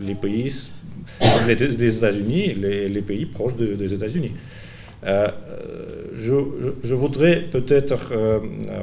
[0.00, 0.52] les pays,
[1.46, 4.32] les, États-Unis, les, les, pays proches des États-Unis.
[5.04, 6.34] Je,
[6.84, 8.12] je, voudrais peut-être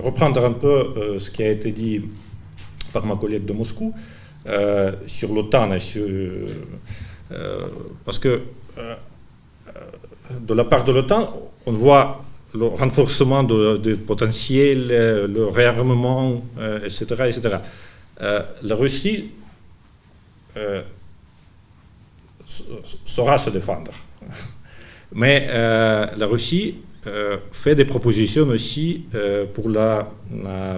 [0.02, 2.02] reprendre un peu ce qui a été dit
[2.92, 3.94] par ma collègue de Moscou
[5.06, 5.70] sur l'OTAN,
[8.06, 8.42] parce que
[10.40, 12.24] de la part de l'OTAN, on voit
[12.54, 16.44] le renforcement du potentiel, euh, le réarmement,
[16.84, 17.06] etc.
[17.10, 17.58] Euh, etc.
[18.22, 19.32] Euh, la Russie
[23.06, 23.92] saura se défendre.
[25.14, 26.76] Mais la Russie
[27.52, 29.06] fait des propositions aussi
[29.54, 30.08] pour, la,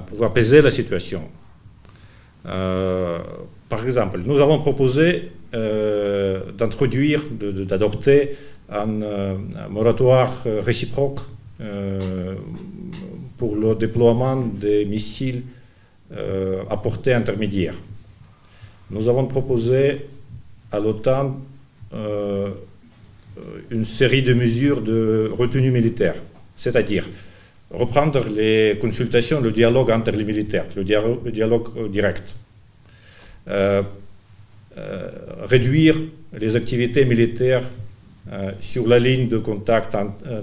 [0.07, 1.23] pour apaiser la situation.
[2.43, 8.37] par exemple, nous avons proposé d'introduire, d'adopter
[8.69, 8.87] un,
[9.69, 11.19] moratoire réciproque
[13.37, 15.43] pour le déploiement des missiles
[16.69, 17.75] à portée intermédiaire.
[18.91, 20.05] Nous avons proposé
[20.69, 21.29] à l'OTAN euh,
[21.93, 26.15] une série de mesures de retenue militaire,
[26.57, 27.07] c'est-à-dire
[27.71, 32.35] reprendre les consultations, le dialogue entre les militaires, le dialogue, direct,
[33.47, 33.81] euh,
[34.77, 35.09] euh,
[35.43, 35.97] réduire
[36.37, 37.63] les activités militaires
[38.59, 39.95] sur la ligne de contact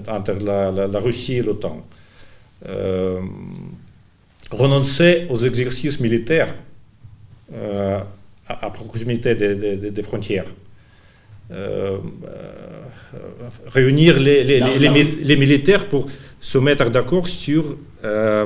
[0.07, 1.87] entre la, Russie et l'OTAN,
[4.51, 6.53] renoncer aux exercices militaires
[8.47, 10.45] à, proximité des, frontières.
[10.45, 10.68] Euh, euh,
[13.67, 16.07] réunir les, les, militaires pour
[16.39, 18.45] se mettre d'accord sur euh,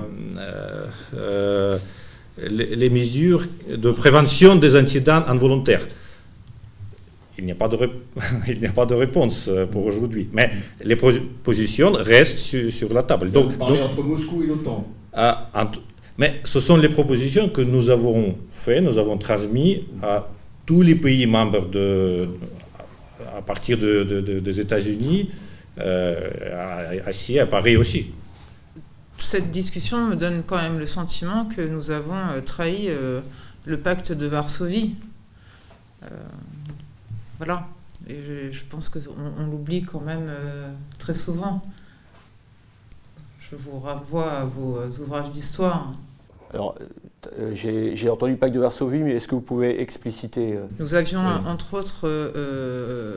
[2.49, 5.87] les, mesures de prévention des incidents involontaires.
[7.37, 7.77] Il n'y a, pas de
[8.47, 10.29] il n'y a pas de réponse pour aujourd'hui.
[10.31, 10.51] Mais
[10.83, 12.37] les positions restent
[12.69, 13.31] sur, la table.
[13.31, 14.87] Donc, donc entre Moscou et l'OTAN.
[16.17, 20.27] Mais ce sont les propositions que nous avons faites, nous avons transmises à
[20.65, 22.29] tous les pays membres de,
[23.37, 24.03] à partir de,
[24.39, 25.29] des États-Unis,
[25.79, 28.07] euh, à, à Paris aussi.
[29.17, 33.21] Cette discussion me donne quand même le sentiment que nous avons euh, trahi euh,
[33.65, 34.95] le pacte de Varsovie.
[36.03, 36.07] Euh,
[37.37, 37.67] voilà.
[38.07, 38.99] Et je, je pense qu'on
[39.39, 40.29] on, l'oublie quand même
[40.99, 41.61] très souvent.
[43.39, 45.89] Je vous renvoie à vos ouvrages d'histoire.
[46.53, 46.77] Alors,
[47.53, 51.75] j'ai entendu Pacte de Varsovie, mais est-ce que vous pouvez expliciter euh, Nous avions, entre
[51.75, 53.15] autres, euh,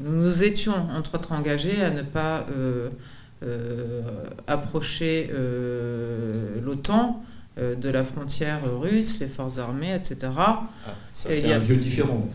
[0.00, 2.46] nous étions, entre autres, engagés à ne pas
[4.46, 5.30] approcher
[6.62, 7.22] l'OTAN
[7.58, 10.32] de la frontière russe, les forces armées, etc.
[10.36, 10.66] Ah,
[11.12, 12.28] c'est un vieux différent.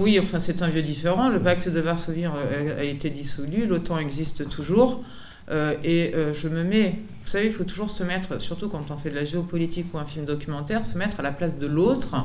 [0.00, 1.28] oui, enfin, c'est un vieux différent.
[1.28, 5.02] Le pacte de Varsovie a été dissolu, l'OTAN existe toujours.
[5.50, 8.90] Euh, et euh, je me mets, vous savez, il faut toujours se mettre, surtout quand
[8.90, 11.66] on fait de la géopolitique ou un film documentaire, se mettre à la place de
[11.66, 12.16] l'autre.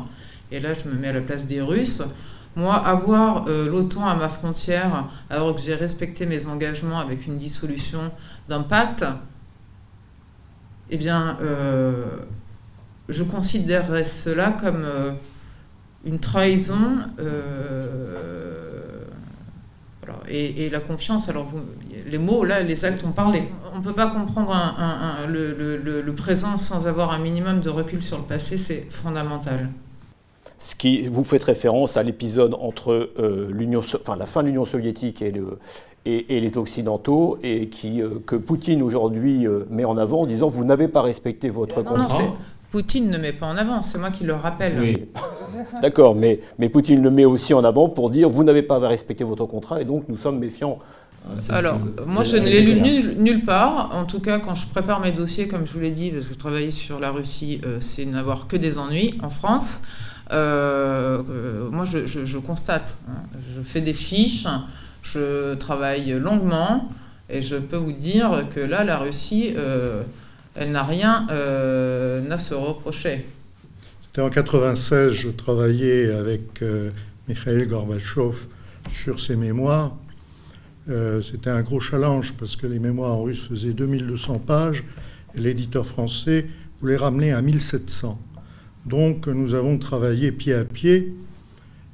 [0.51, 2.01] Et là, je me mets à la place des Russes.
[2.55, 7.38] Moi, avoir euh, l'OTAN à ma frontière, alors que j'ai respecté mes engagements avec une
[7.38, 8.11] dissolution
[8.49, 9.05] d'un pacte,
[10.89, 11.38] eh bien,
[13.07, 14.86] je considérerais cela comme
[16.03, 16.97] une trahison.
[20.28, 21.61] Et, et, la confiance, alors vous,
[22.10, 23.43] les mots, là, les actes ont parlé.
[23.74, 24.54] On ne peut pas comprendre
[25.28, 29.70] le, présent sans avoir un minimum de recul sur le passé, c'est fondamental.
[30.58, 34.66] Ce qui vous fait référence à l'épisode entre euh, l'Union, enfin, la fin de l'Union
[34.66, 35.58] soviétique et, le,
[36.06, 40.49] et, les Occidentaux, et qui, euh, que Poutine aujourd'hui euh, met en avant en disant
[40.49, 42.36] vous n'avez pas respecté votre contrat.
[42.70, 44.78] Poutine ne met pas en avant, c'est moi qui le rappelle.
[44.80, 45.06] Oui.
[45.82, 49.24] D'accord, mais, mais Poutine le met aussi en avant pour dire vous n'avez pas respecté
[49.24, 50.76] votre contrat et donc nous sommes méfiants
[51.49, 53.91] alors, moi, je ne l'ai lu nulle, part.
[53.93, 56.34] En tout cas, quand je prépare mes dossiers, comme je vous l'ai dit, parce que
[56.34, 59.84] travailler sur la Russie, euh, c'est n'avoir que des ennuis en France.
[60.32, 62.97] Euh, euh, moi, je, constate.
[63.07, 63.22] Hein.
[63.55, 64.47] je fais des fiches,
[65.03, 66.89] je travaille longuement,
[67.30, 69.53] et je peux vous dire que là, la Russie,
[70.55, 73.26] elle n'a rien à se reprocher.
[74.07, 76.61] C'était en 96, je travaillais avec
[77.28, 78.47] Mikhail Gorbatchev
[78.89, 79.93] sur ses mémoires.
[80.90, 84.84] Euh, c'était un gros challenge parce que les mémoires en russe faisaient 2200 pages
[85.36, 86.48] et l'éditeur français
[86.80, 88.20] voulait ramener à 1700.
[88.88, 91.14] Donc nous avons travaillé pied à pied.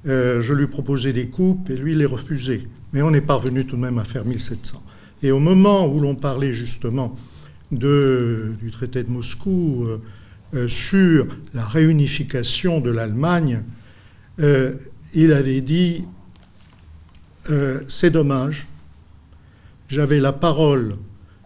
[0.08, 2.62] Euh, je lui proposais des coupes et lui les refusait.
[2.94, 4.82] Mais on est parvenu tout de même à faire 1700.
[5.22, 7.14] Et au moment où l'on parlait justement
[7.72, 9.86] du traité de Moscou
[10.54, 13.64] euh, sur la réunification de l'Allemagne,
[15.14, 16.06] il avait dit
[17.90, 18.68] c'est dommage
[19.88, 20.96] j'avais la parole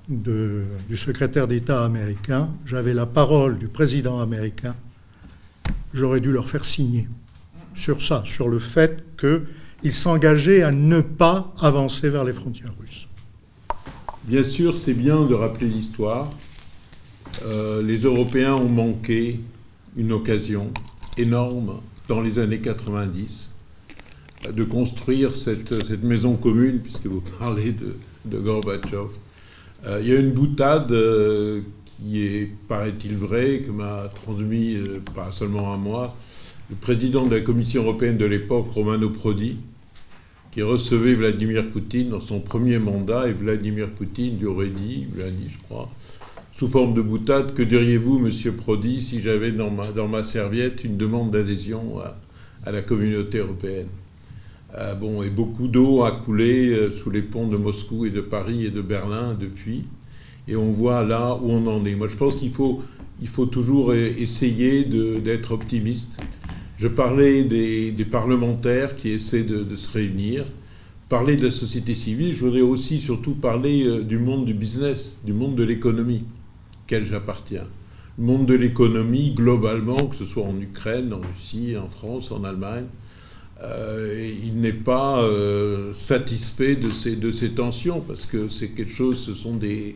[0.09, 4.75] du secrétaire d'État américain, j'avais la parole du président américain,
[5.93, 7.07] j'aurais dû leur faire signer
[7.73, 13.07] sur ça, sur le fait qu'ils s'engageaient à ne pas avancer vers les frontières russes.
[14.25, 16.29] Bien sûr, c'est bien de rappeler l'histoire.
[17.43, 19.39] Euh, les Européens ont manqué
[19.95, 20.71] une occasion
[21.17, 23.50] énorme dans les années 90
[24.49, 27.73] de construire cette, maison commune, puisque vous parlez
[28.25, 29.09] de, Gorbatchev.
[29.85, 34.99] Euh, il y a une boutade euh, qui est, paraît-il vrai, que m'a transmis, euh,
[35.15, 36.15] pas seulement à moi,
[36.69, 39.57] le président de la Commission européenne de l'époque, Romano Prodi,
[40.51, 45.23] qui recevait Vladimir Poutine dans son premier mandat, et Vladimir Poutine lui aurait dit, lui
[45.23, 45.89] a dit, je crois,
[46.53, 51.31] sous forme de boutade, que diriez-vous, monsieur Prodi, si j'avais dans ma serviette une demande
[51.31, 51.99] d'adhésion
[52.65, 53.87] à, la communauté européenne?
[54.77, 58.21] Euh, bon, et beaucoup d'eau a coulé euh, sous les ponts de Moscou et de
[58.21, 59.83] Paris et de Berlin depuis.
[60.47, 61.95] Et on voit là où on en est.
[61.95, 62.81] Moi, je pense qu'il faut,
[63.21, 66.19] il faut toujours essayer d'être optimiste.
[66.77, 70.45] Je parlais des, parlementaires qui essaient de, se réunir,
[71.09, 72.33] parler de la société civile.
[72.33, 76.23] Je voudrais aussi surtout parler euh, du monde du business, du monde de l'économie,
[76.83, 77.67] auquel j'appartiens.
[78.17, 82.43] Le monde de l'économie, globalement, que ce soit en Ukraine, en Russie, en France, en
[82.43, 82.85] Allemagne,
[83.63, 89.35] euh, il n'est pas euh, satisfait de ces, tensions, parce que c'est quelque chose, ce
[89.35, 89.95] sont des,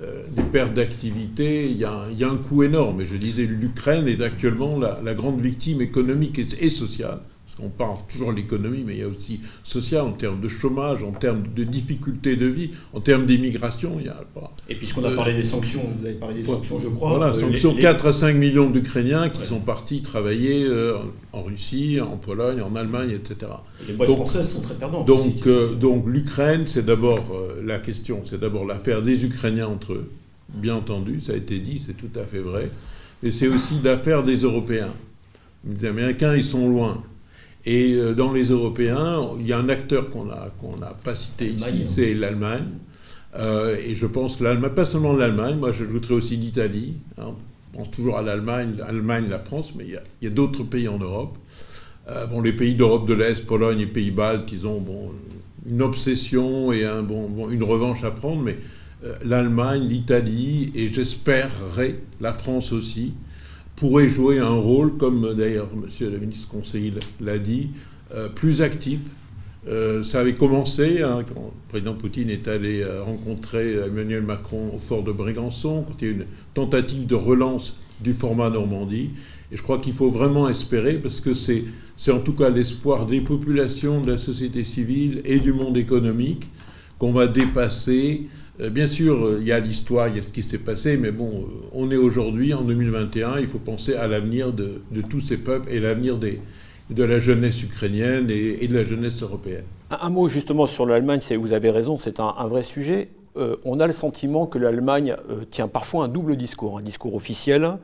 [0.00, 3.00] euh, des pertes d'activité, il, y a un coût énorme.
[3.00, 7.20] Et je disais, l'Ukraine est actuellement la, grande victime économique et, sociale.
[7.50, 10.46] Parce qu'on parle toujours de l'économie, mais il y a aussi social en termes de
[10.46, 13.96] chômage, en termes de difficultés de vie, en termes d'immigration.
[13.98, 14.52] Il y a pas.
[14.68, 17.16] Et puisqu'on a parlé des sanctions, vous avez parlé des sanctions, je crois.
[17.16, 20.98] Voilà, euh, sanctions, 4 à 5 millions d'Ukrainiens qui sont partis travailler euh,
[21.32, 23.50] en Russie, en Pologne, en Allemagne, etc.
[23.88, 25.06] les boîtes françaises sont très perdantes.
[25.06, 25.48] Donc,
[25.80, 27.24] donc l'Ukraine, c'est d'abord
[27.64, 30.10] la question, c'est d'abord l'affaire des Ukrainiens entre eux
[30.54, 32.70] bien entendu, ça a été dit, c'est tout à fait vrai,
[33.22, 34.92] mais c'est aussi l'affaire des Européens.
[35.64, 37.02] Les Américains, ils sont loin.
[37.66, 41.84] Et euh, dans les Européens, il y a un acteur qu'on n'a pas cité ici,
[41.88, 42.66] c'est l'Allemagne.
[43.36, 46.94] Euh, et je pense que l'Allemagne, pas seulement l'Allemagne, moi j'ajouterais aussi l'Italie.
[47.18, 47.34] Hein.
[47.74, 50.98] on pense toujours à l'Allemagne, l'Allemagne, la France, mais il y a, d'autres pays en
[50.98, 51.38] Europe.
[52.08, 55.12] Euh, bon, les pays d'Europe de l'Est, Pologne et Pays-Baltes, ils ont bon,
[55.68, 58.58] une obsession et un, bon, une revanche à prendre, mais
[59.04, 63.12] euh, l'Allemagne, l'Italie et j'espérerais la France aussi
[63.80, 67.70] pourraient jouer un rôle, comme d'ailleurs Monsieur le ministre conseiller l'a dit,
[68.14, 69.00] euh, plus actif.
[69.66, 74.78] Euh, ça avait commencé hein, quand le président Poutine est allé rencontrer Emmanuel Macron au
[74.78, 79.10] fort de Brégançon, quand il y a eu une tentative de relance du format Normandie.
[79.50, 81.64] Et je crois qu'il faut vraiment espérer, parce que c'est
[82.10, 86.50] en tout cas l'espoir des populations, de la société civile et du monde économique
[86.98, 90.32] qu'on va dépasser euh, bien sûr, euh, il y a l'histoire, il y a ce
[90.32, 94.06] qui s'est passé, mais bon, euh, on est aujourd'hui en 2021, il faut penser à
[94.06, 99.22] l'avenir de, tous ces peuples et l'avenir de la jeunesse ukrainienne et, de la jeunesse
[99.22, 99.64] européenne.
[99.90, 103.08] Un, mot justement sur l'Allemagne, vous avez raison, c'est un, vrai sujet.
[103.64, 105.16] on a le sentiment que l'Allemagne
[105.50, 107.78] tient parfois un double discours, un discours officiel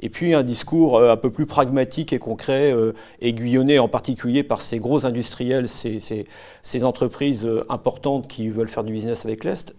[0.00, 2.74] et puis un discours un peu plus pragmatique et concret,
[3.20, 9.26] aiguillonné en particulier par ces gros industriels, ces entreprises importantes qui veulent faire du business
[9.26, 9.74] avec l'Est,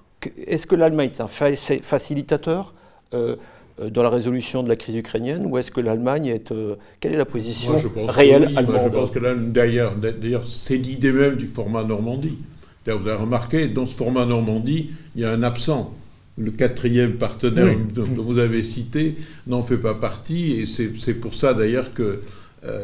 [0.48, 2.74] est-ce que l'Allemagne est un facilitateur
[3.14, 3.36] euh,
[3.80, 6.52] euh, dans la résolution de la crise ukrainienne ou est-ce que l'Allemagne est...
[6.52, 7.74] Euh, quelle est la position
[8.08, 12.38] réelle allemande Je pense que d'ailleurs, d'ailleurs c'est l'idée même du format Normandie.
[12.86, 15.94] Vous avez remarqué, dans ce format Normandie, il y a un absent.
[16.38, 21.54] Le quatrième partenaire dont vous avez cité n'en fait pas partie et c'est pour ça
[21.54, 22.22] d'ailleurs que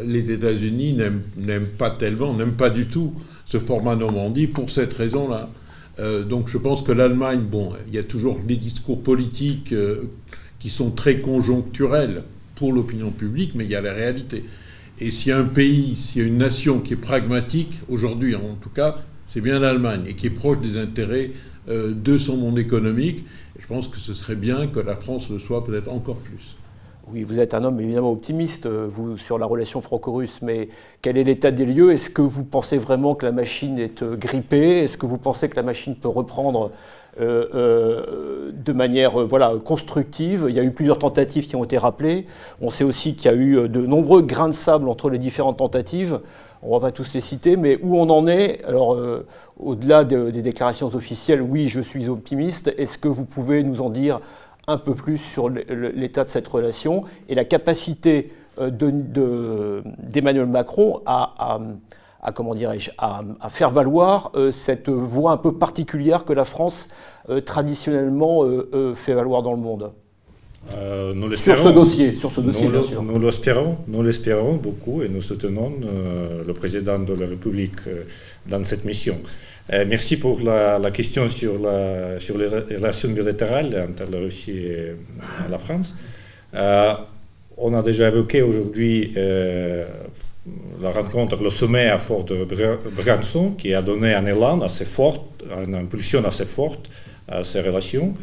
[0.06, 0.94] les États-Unis
[1.38, 3.14] n'aiment pas tellement, n'aiment pas du tout
[3.46, 5.50] ce format Normandie pour cette raison-là.
[6.00, 10.04] Euh, donc je pense que l'Allemagne, bon, il y a toujours des discours politiques euh,
[10.60, 12.24] qui sont très conjoncturels
[12.56, 14.46] pour l'opinion publique, mais il y a la réalité.
[15.00, 18.36] Et s'il y a un pays, s'il y a une nation qui est pragmatique, aujourd'hui
[18.36, 21.32] en tout cas, c'est bien l'Allemagne, et qui est proche des intérêts
[21.70, 23.26] euh, de son monde économique.
[23.60, 26.56] je pense que ce serait bien que la France le soit peut-être encore plus.
[27.14, 30.68] Oui, vous êtes un homme évidemment optimiste, euh, vous, sur la relation franco-russe, mais
[31.02, 31.94] quel est l'état des lieux?
[31.94, 34.80] Est-ce que vous pensez vraiment que la machine est euh, grippée?
[34.80, 36.72] Est-ce que vous pensez que la machine peut reprendre
[37.22, 40.48] euh, de manière voilà, constructive?
[40.50, 42.26] Il y a eu plusieurs tentatives qui ont été rappelées.
[42.62, 45.60] On sait aussi qu'il y a eu de nombreux grains de sable entre les différentes
[45.60, 46.20] tentatives.
[46.62, 48.66] On ne va pas tous les citer, mais où on en est?
[48.66, 48.98] Alors,
[49.60, 52.74] au-delà des déclarations officielles, oui, je suis optimiste.
[52.78, 54.20] Est-ce que vous pouvez nous en dire
[54.70, 61.60] un peu plus sur l'état de cette relation et la capacité euh, d'Emmanuel Macron à,
[62.36, 66.90] comment dirais-je, à, faire valoir euh, cette voix un peu particulière que la France
[67.30, 68.44] euh, traditionnellement
[68.94, 69.92] fait valoir dans le monde.
[71.36, 73.02] sur ce dossier, sur ce dossier, nous, bien sûr.
[73.04, 75.72] Nous l'espérons, nous l'espérons beaucoup et nous soutenons
[76.46, 77.80] le président de la République
[78.46, 79.18] dans cette mission.
[79.74, 84.96] Euh, merci pour la, question sur, les relations bilatérales entre la Russie et
[85.50, 85.96] la France.
[86.54, 86.94] Euh,
[87.58, 89.86] on a déjà évoqué aujourd'hui euh,
[90.82, 92.46] la rencontre, le sommet à Fort de
[92.96, 95.28] Bragançon, qui a donné un élan assez fort,
[95.66, 96.90] une impulsion assez forte
[97.28, 98.14] à ces relations.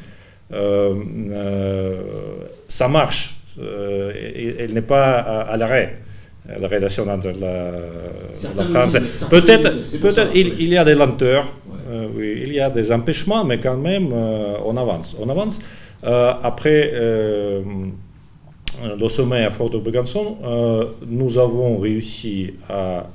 [2.69, 5.99] ça marche, elle, n'est pas à, l'arrêt.
[6.47, 7.73] La relation entre la,
[8.57, 8.97] la France.
[9.31, 11.47] Peut-être peut il, il, y a des lenteurs,
[12.17, 15.17] oui, il y a des empêchements, mais quand même, on avance.
[15.19, 15.59] On avance.
[16.03, 17.75] après le
[19.09, 20.37] sommet à Fort de Begançon,
[21.07, 23.07] nous avons réussi à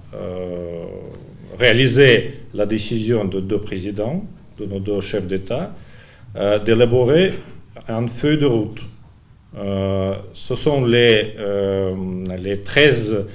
[1.58, 4.24] réaliser la décision de deux présidents,
[4.60, 5.74] de nos deux chefs d'État,
[6.66, 7.34] d'élaborer
[7.88, 8.99] un feuille de route euh,
[9.56, 11.96] ce sont les, euh,
[12.38, 13.26] les 13,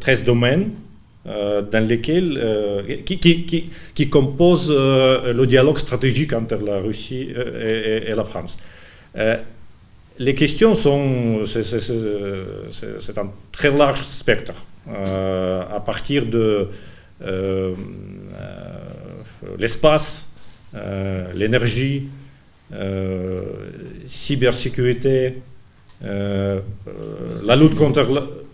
[0.00, 0.70] 13, euh, domaines
[1.24, 8.56] dans lesquels, qui, composent le dialogue stratégique entre la Russie et, la France.
[10.18, 16.68] les questions sont, c'est un très large spectre, à partir de
[19.58, 20.30] l'espace,
[21.34, 22.19] l'énergie, euh,
[24.06, 25.34] cybersécurité,
[26.02, 28.02] euh, euh, la lutte contre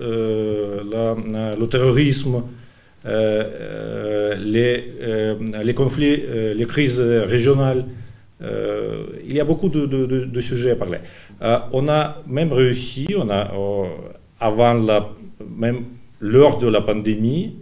[0.01, 2.43] le terrorisme,
[4.45, 6.23] les, conflits,
[6.55, 7.85] les crises régionales.
[8.41, 10.99] il y a beaucoup de, sujets à parler.
[11.73, 13.07] on a même réussi,
[14.41, 14.75] avant
[15.57, 15.85] même
[16.21, 17.55] lors de la pandémie,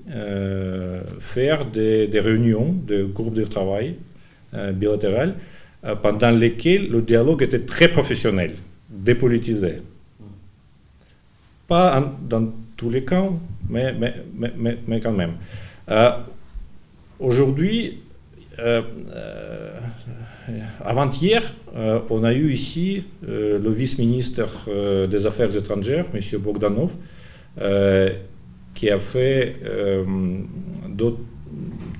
[1.21, 3.97] faire des, des, réunions de groupes de travail
[4.75, 5.54] bilatérales euh,
[6.03, 8.55] pendant lesquels le dialogue était très professionnel,
[8.89, 9.77] dépolitisé.
[11.69, 13.29] Pas dans tous les cas,
[13.69, 14.15] mais, mais,
[14.57, 15.33] mais, mais quand même.
[15.91, 16.11] Euh,
[17.19, 18.01] aujourd'hui,
[18.59, 18.83] euh,
[20.85, 21.43] avant-hier,
[22.11, 26.21] on a eu ici le vice-ministre des Affaires étrangères, M.
[26.41, 26.95] Bogdanov,
[28.75, 29.57] qui a fait
[30.89, 31.21] d'autres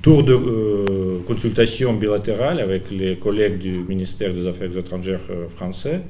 [0.05, 6.03] tour de euh, consultation bilatérale avec les collègues du ministère des Affaires étrangères euh, français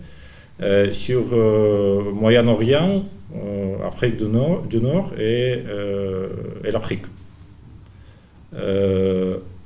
[0.61, 1.23] euh, sur
[2.13, 3.05] Moyen-Orient,
[3.87, 5.63] Afrique du Nord, et,
[6.73, 7.07] l'Afrique.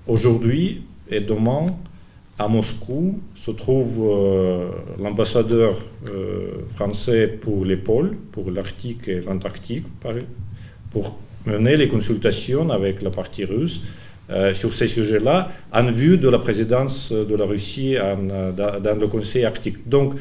[0.07, 1.67] Aujourd'hui et demain,
[2.39, 3.93] à Moscou se trouve
[5.03, 5.75] l'ambassadeur
[6.75, 9.87] français pour les pôles, pour l'Arctique et l'Antarctique,
[10.91, 13.83] pour mener les consultations avec la partie russe
[14.53, 19.45] sur ces sujets-là en vue de la présidence de la Russie euh, dans, le Conseil
[19.45, 19.89] arctique.
[19.89, 20.15] Donc,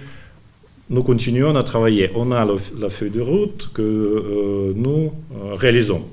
[0.90, 2.12] nous continuons à travailler.
[2.16, 5.12] On a la feuille de route que euh, nous
[5.56, 6.04] réalisons.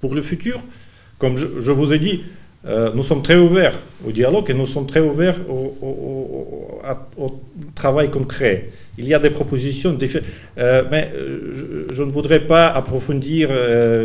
[0.00, 0.58] Pour le futur,
[1.18, 2.22] comme je vous ai dit,
[2.66, 6.80] euh, nous sommes très ouverts au dialogue et nous sommes très ouverts au,
[7.74, 8.70] travail concret.
[9.00, 9.96] Il y a des propositions,
[10.58, 13.48] euh, mais euh, je, ne voudrais pas approfondir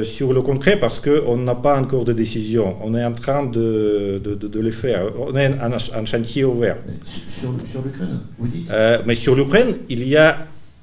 [0.04, 2.78] sur le concret parce qu'on n'a pas encore de décision.
[2.82, 5.02] On est en train de, de, les faire.
[5.20, 6.78] On est un, chantier ouvert.
[7.06, 8.72] Sur, sur l'Ukraine, vous dites
[9.06, 10.38] Mais sur l'Ukraine, il y a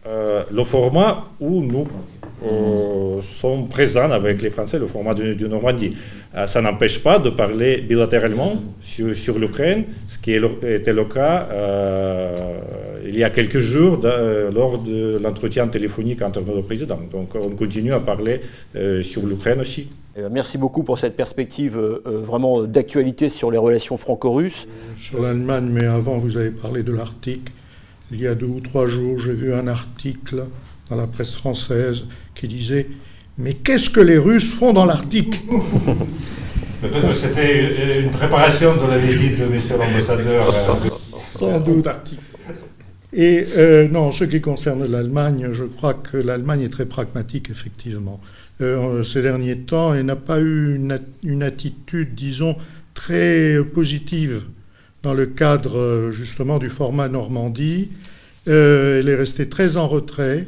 [0.05, 1.89] le format où nous
[2.45, 5.97] euh, sont présents avec les Français, le format de, Normandie.
[6.35, 11.47] Euh, ça n'empêche pas de parler bilatéralement sur, sur l'Ukraine, ce qui était le cas
[11.53, 12.59] euh,
[13.05, 17.01] il y a quelques jours lors de l'entretien téléphonique entre nos deux présidents.
[17.11, 18.41] Donc on continue à parler
[19.03, 19.89] sur l'Ukraine aussi.
[20.17, 24.67] Eh merci beaucoup pour cette perspective vraiment d'actualité sur les relations franco-russes.
[24.99, 27.49] Sur l'Allemagne, mais avant vous avez parlé de l'Arctique.
[28.11, 30.45] Il y a deux ou trois jours, j'ai vu un article
[30.91, 32.05] dans la presse française
[32.35, 32.89] qui disait
[33.39, 35.41] Mais qu'est-ce que les Russes font dans l'Arctique?
[36.83, 39.53] Peut-être que c'était une préparation de la visite de M.
[39.71, 40.45] l'ambassadeur.
[40.45, 41.89] Sans doute.
[43.13, 48.21] Et euh, non, ce qui concerne l'Allemagne, je crois que l'Allemagne est très pragmatique, effectivement.
[48.61, 52.57] Euh, ces derniers temps, elle n'a pas eu une, attitude, disons,
[52.95, 54.43] très positive
[55.03, 57.91] dans le cadre justement du format Normandie.
[58.49, 60.47] Euh, elle est restée très en retrait.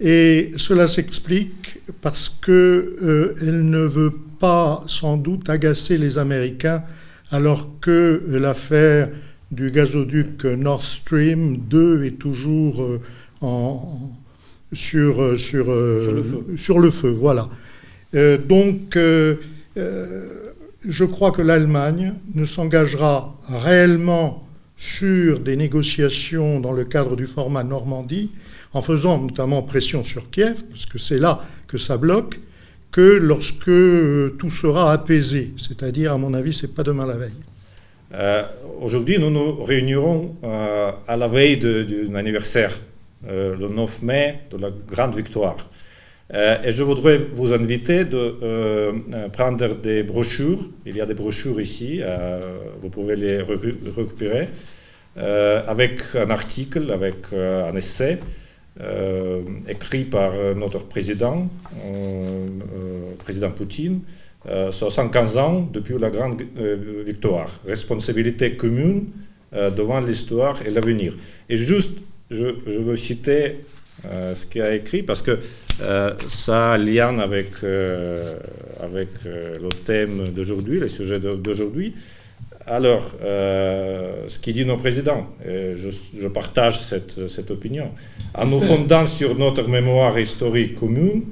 [0.00, 6.84] Et cela s'explique parce qu'elle euh, ne veut pas sans doute agacer les Américains
[7.30, 9.08] alors que l'affaire
[9.50, 13.00] du gazoduc Nord Stream 2 est toujours euh,
[13.40, 13.98] en,
[14.72, 16.44] sur, euh, sur, sur, le feu.
[16.56, 17.10] sur, le feu.
[17.10, 17.48] Voilà.
[18.12, 18.96] donc,
[19.76, 27.64] je crois que l'Allemagne ne s'engagera réellement sur des négociations dans le cadre du format
[27.64, 28.30] Normandie
[28.72, 32.38] en faisant notamment pression sur Kiev, parce que c'est là que ça bloque,
[32.90, 35.52] que lorsque euh, tout sera apaisé.
[35.56, 37.32] C'est-à-dire, à mon avis, c'est pas demain la veille.
[38.14, 38.42] Euh,
[38.80, 42.72] aujourd'hui, nous nous réunirons euh, à la veille d'un anniversaire,
[43.26, 45.56] le 9 mai, de la grande victoire.
[46.32, 50.60] et je voudrais vous inviter de prendre des brochures.
[50.86, 52.00] Il y a des brochures ici,
[52.80, 54.48] vous pouvez les récupérer,
[55.16, 58.18] avec un article, avec un essai
[59.68, 61.48] écrit par notre président,
[63.18, 64.00] président Poutine,
[64.70, 66.42] 75 ans depuis la grande
[67.04, 67.48] victoire.
[67.66, 69.06] Responsabilité commune
[69.52, 71.16] devant l'histoire et l'avenir.
[71.48, 71.98] Et juste,
[72.30, 73.56] je, je veux citer
[74.04, 75.38] ce qu'il a écrit parce que
[76.28, 81.94] ça a lien avec, avec le thème d'aujourd'hui, le sujet d'aujourd'hui.
[82.70, 85.88] Alors, euh, ce qu'il dit nos présidents, et je,
[86.20, 87.92] je, partage cette, cette, opinion,
[88.34, 91.22] en nous fondant sur notre mémoire historique commune,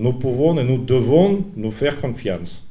[0.00, 2.66] nous pouvons et nous devons nous faire confiance.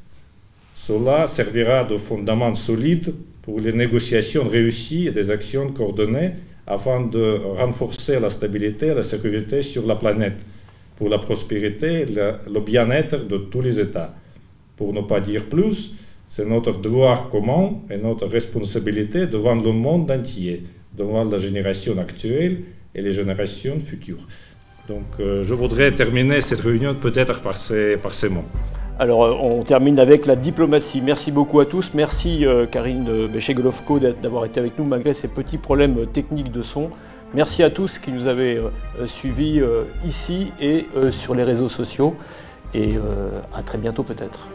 [0.73, 6.31] Cela servira de fondement solide pour les négociations réussies et des actions coordonnées
[6.65, 10.37] afin de renforcer la stabilité et la sécurité sur la planète,
[10.95, 14.15] pour la prospérité et le, le bien-être de tous les États.
[14.75, 15.93] Pour ne pas dire plus,
[16.27, 20.63] c'est notre devoir commun et notre responsabilité devant le monde entier,
[20.97, 22.61] devant la génération actuelle
[22.95, 24.25] et les générations futures.
[24.89, 28.45] Donc euh, je voudrais terminer cette réunion peut-être par ces, par ces mots.
[28.97, 30.99] Alors euh, on termine avec la diplomatie.
[31.01, 31.91] Merci beaucoup à tous.
[31.93, 36.89] Merci euh, Karine Béchegolovko d'avoir été avec nous malgré ces petits problèmes techniques de son.
[37.35, 38.59] Merci à tous qui nous avez
[39.05, 39.61] suivis
[40.03, 42.15] ici et sur les réseaux sociaux.
[42.73, 42.95] Et
[43.53, 44.47] à très bientôt peut-être.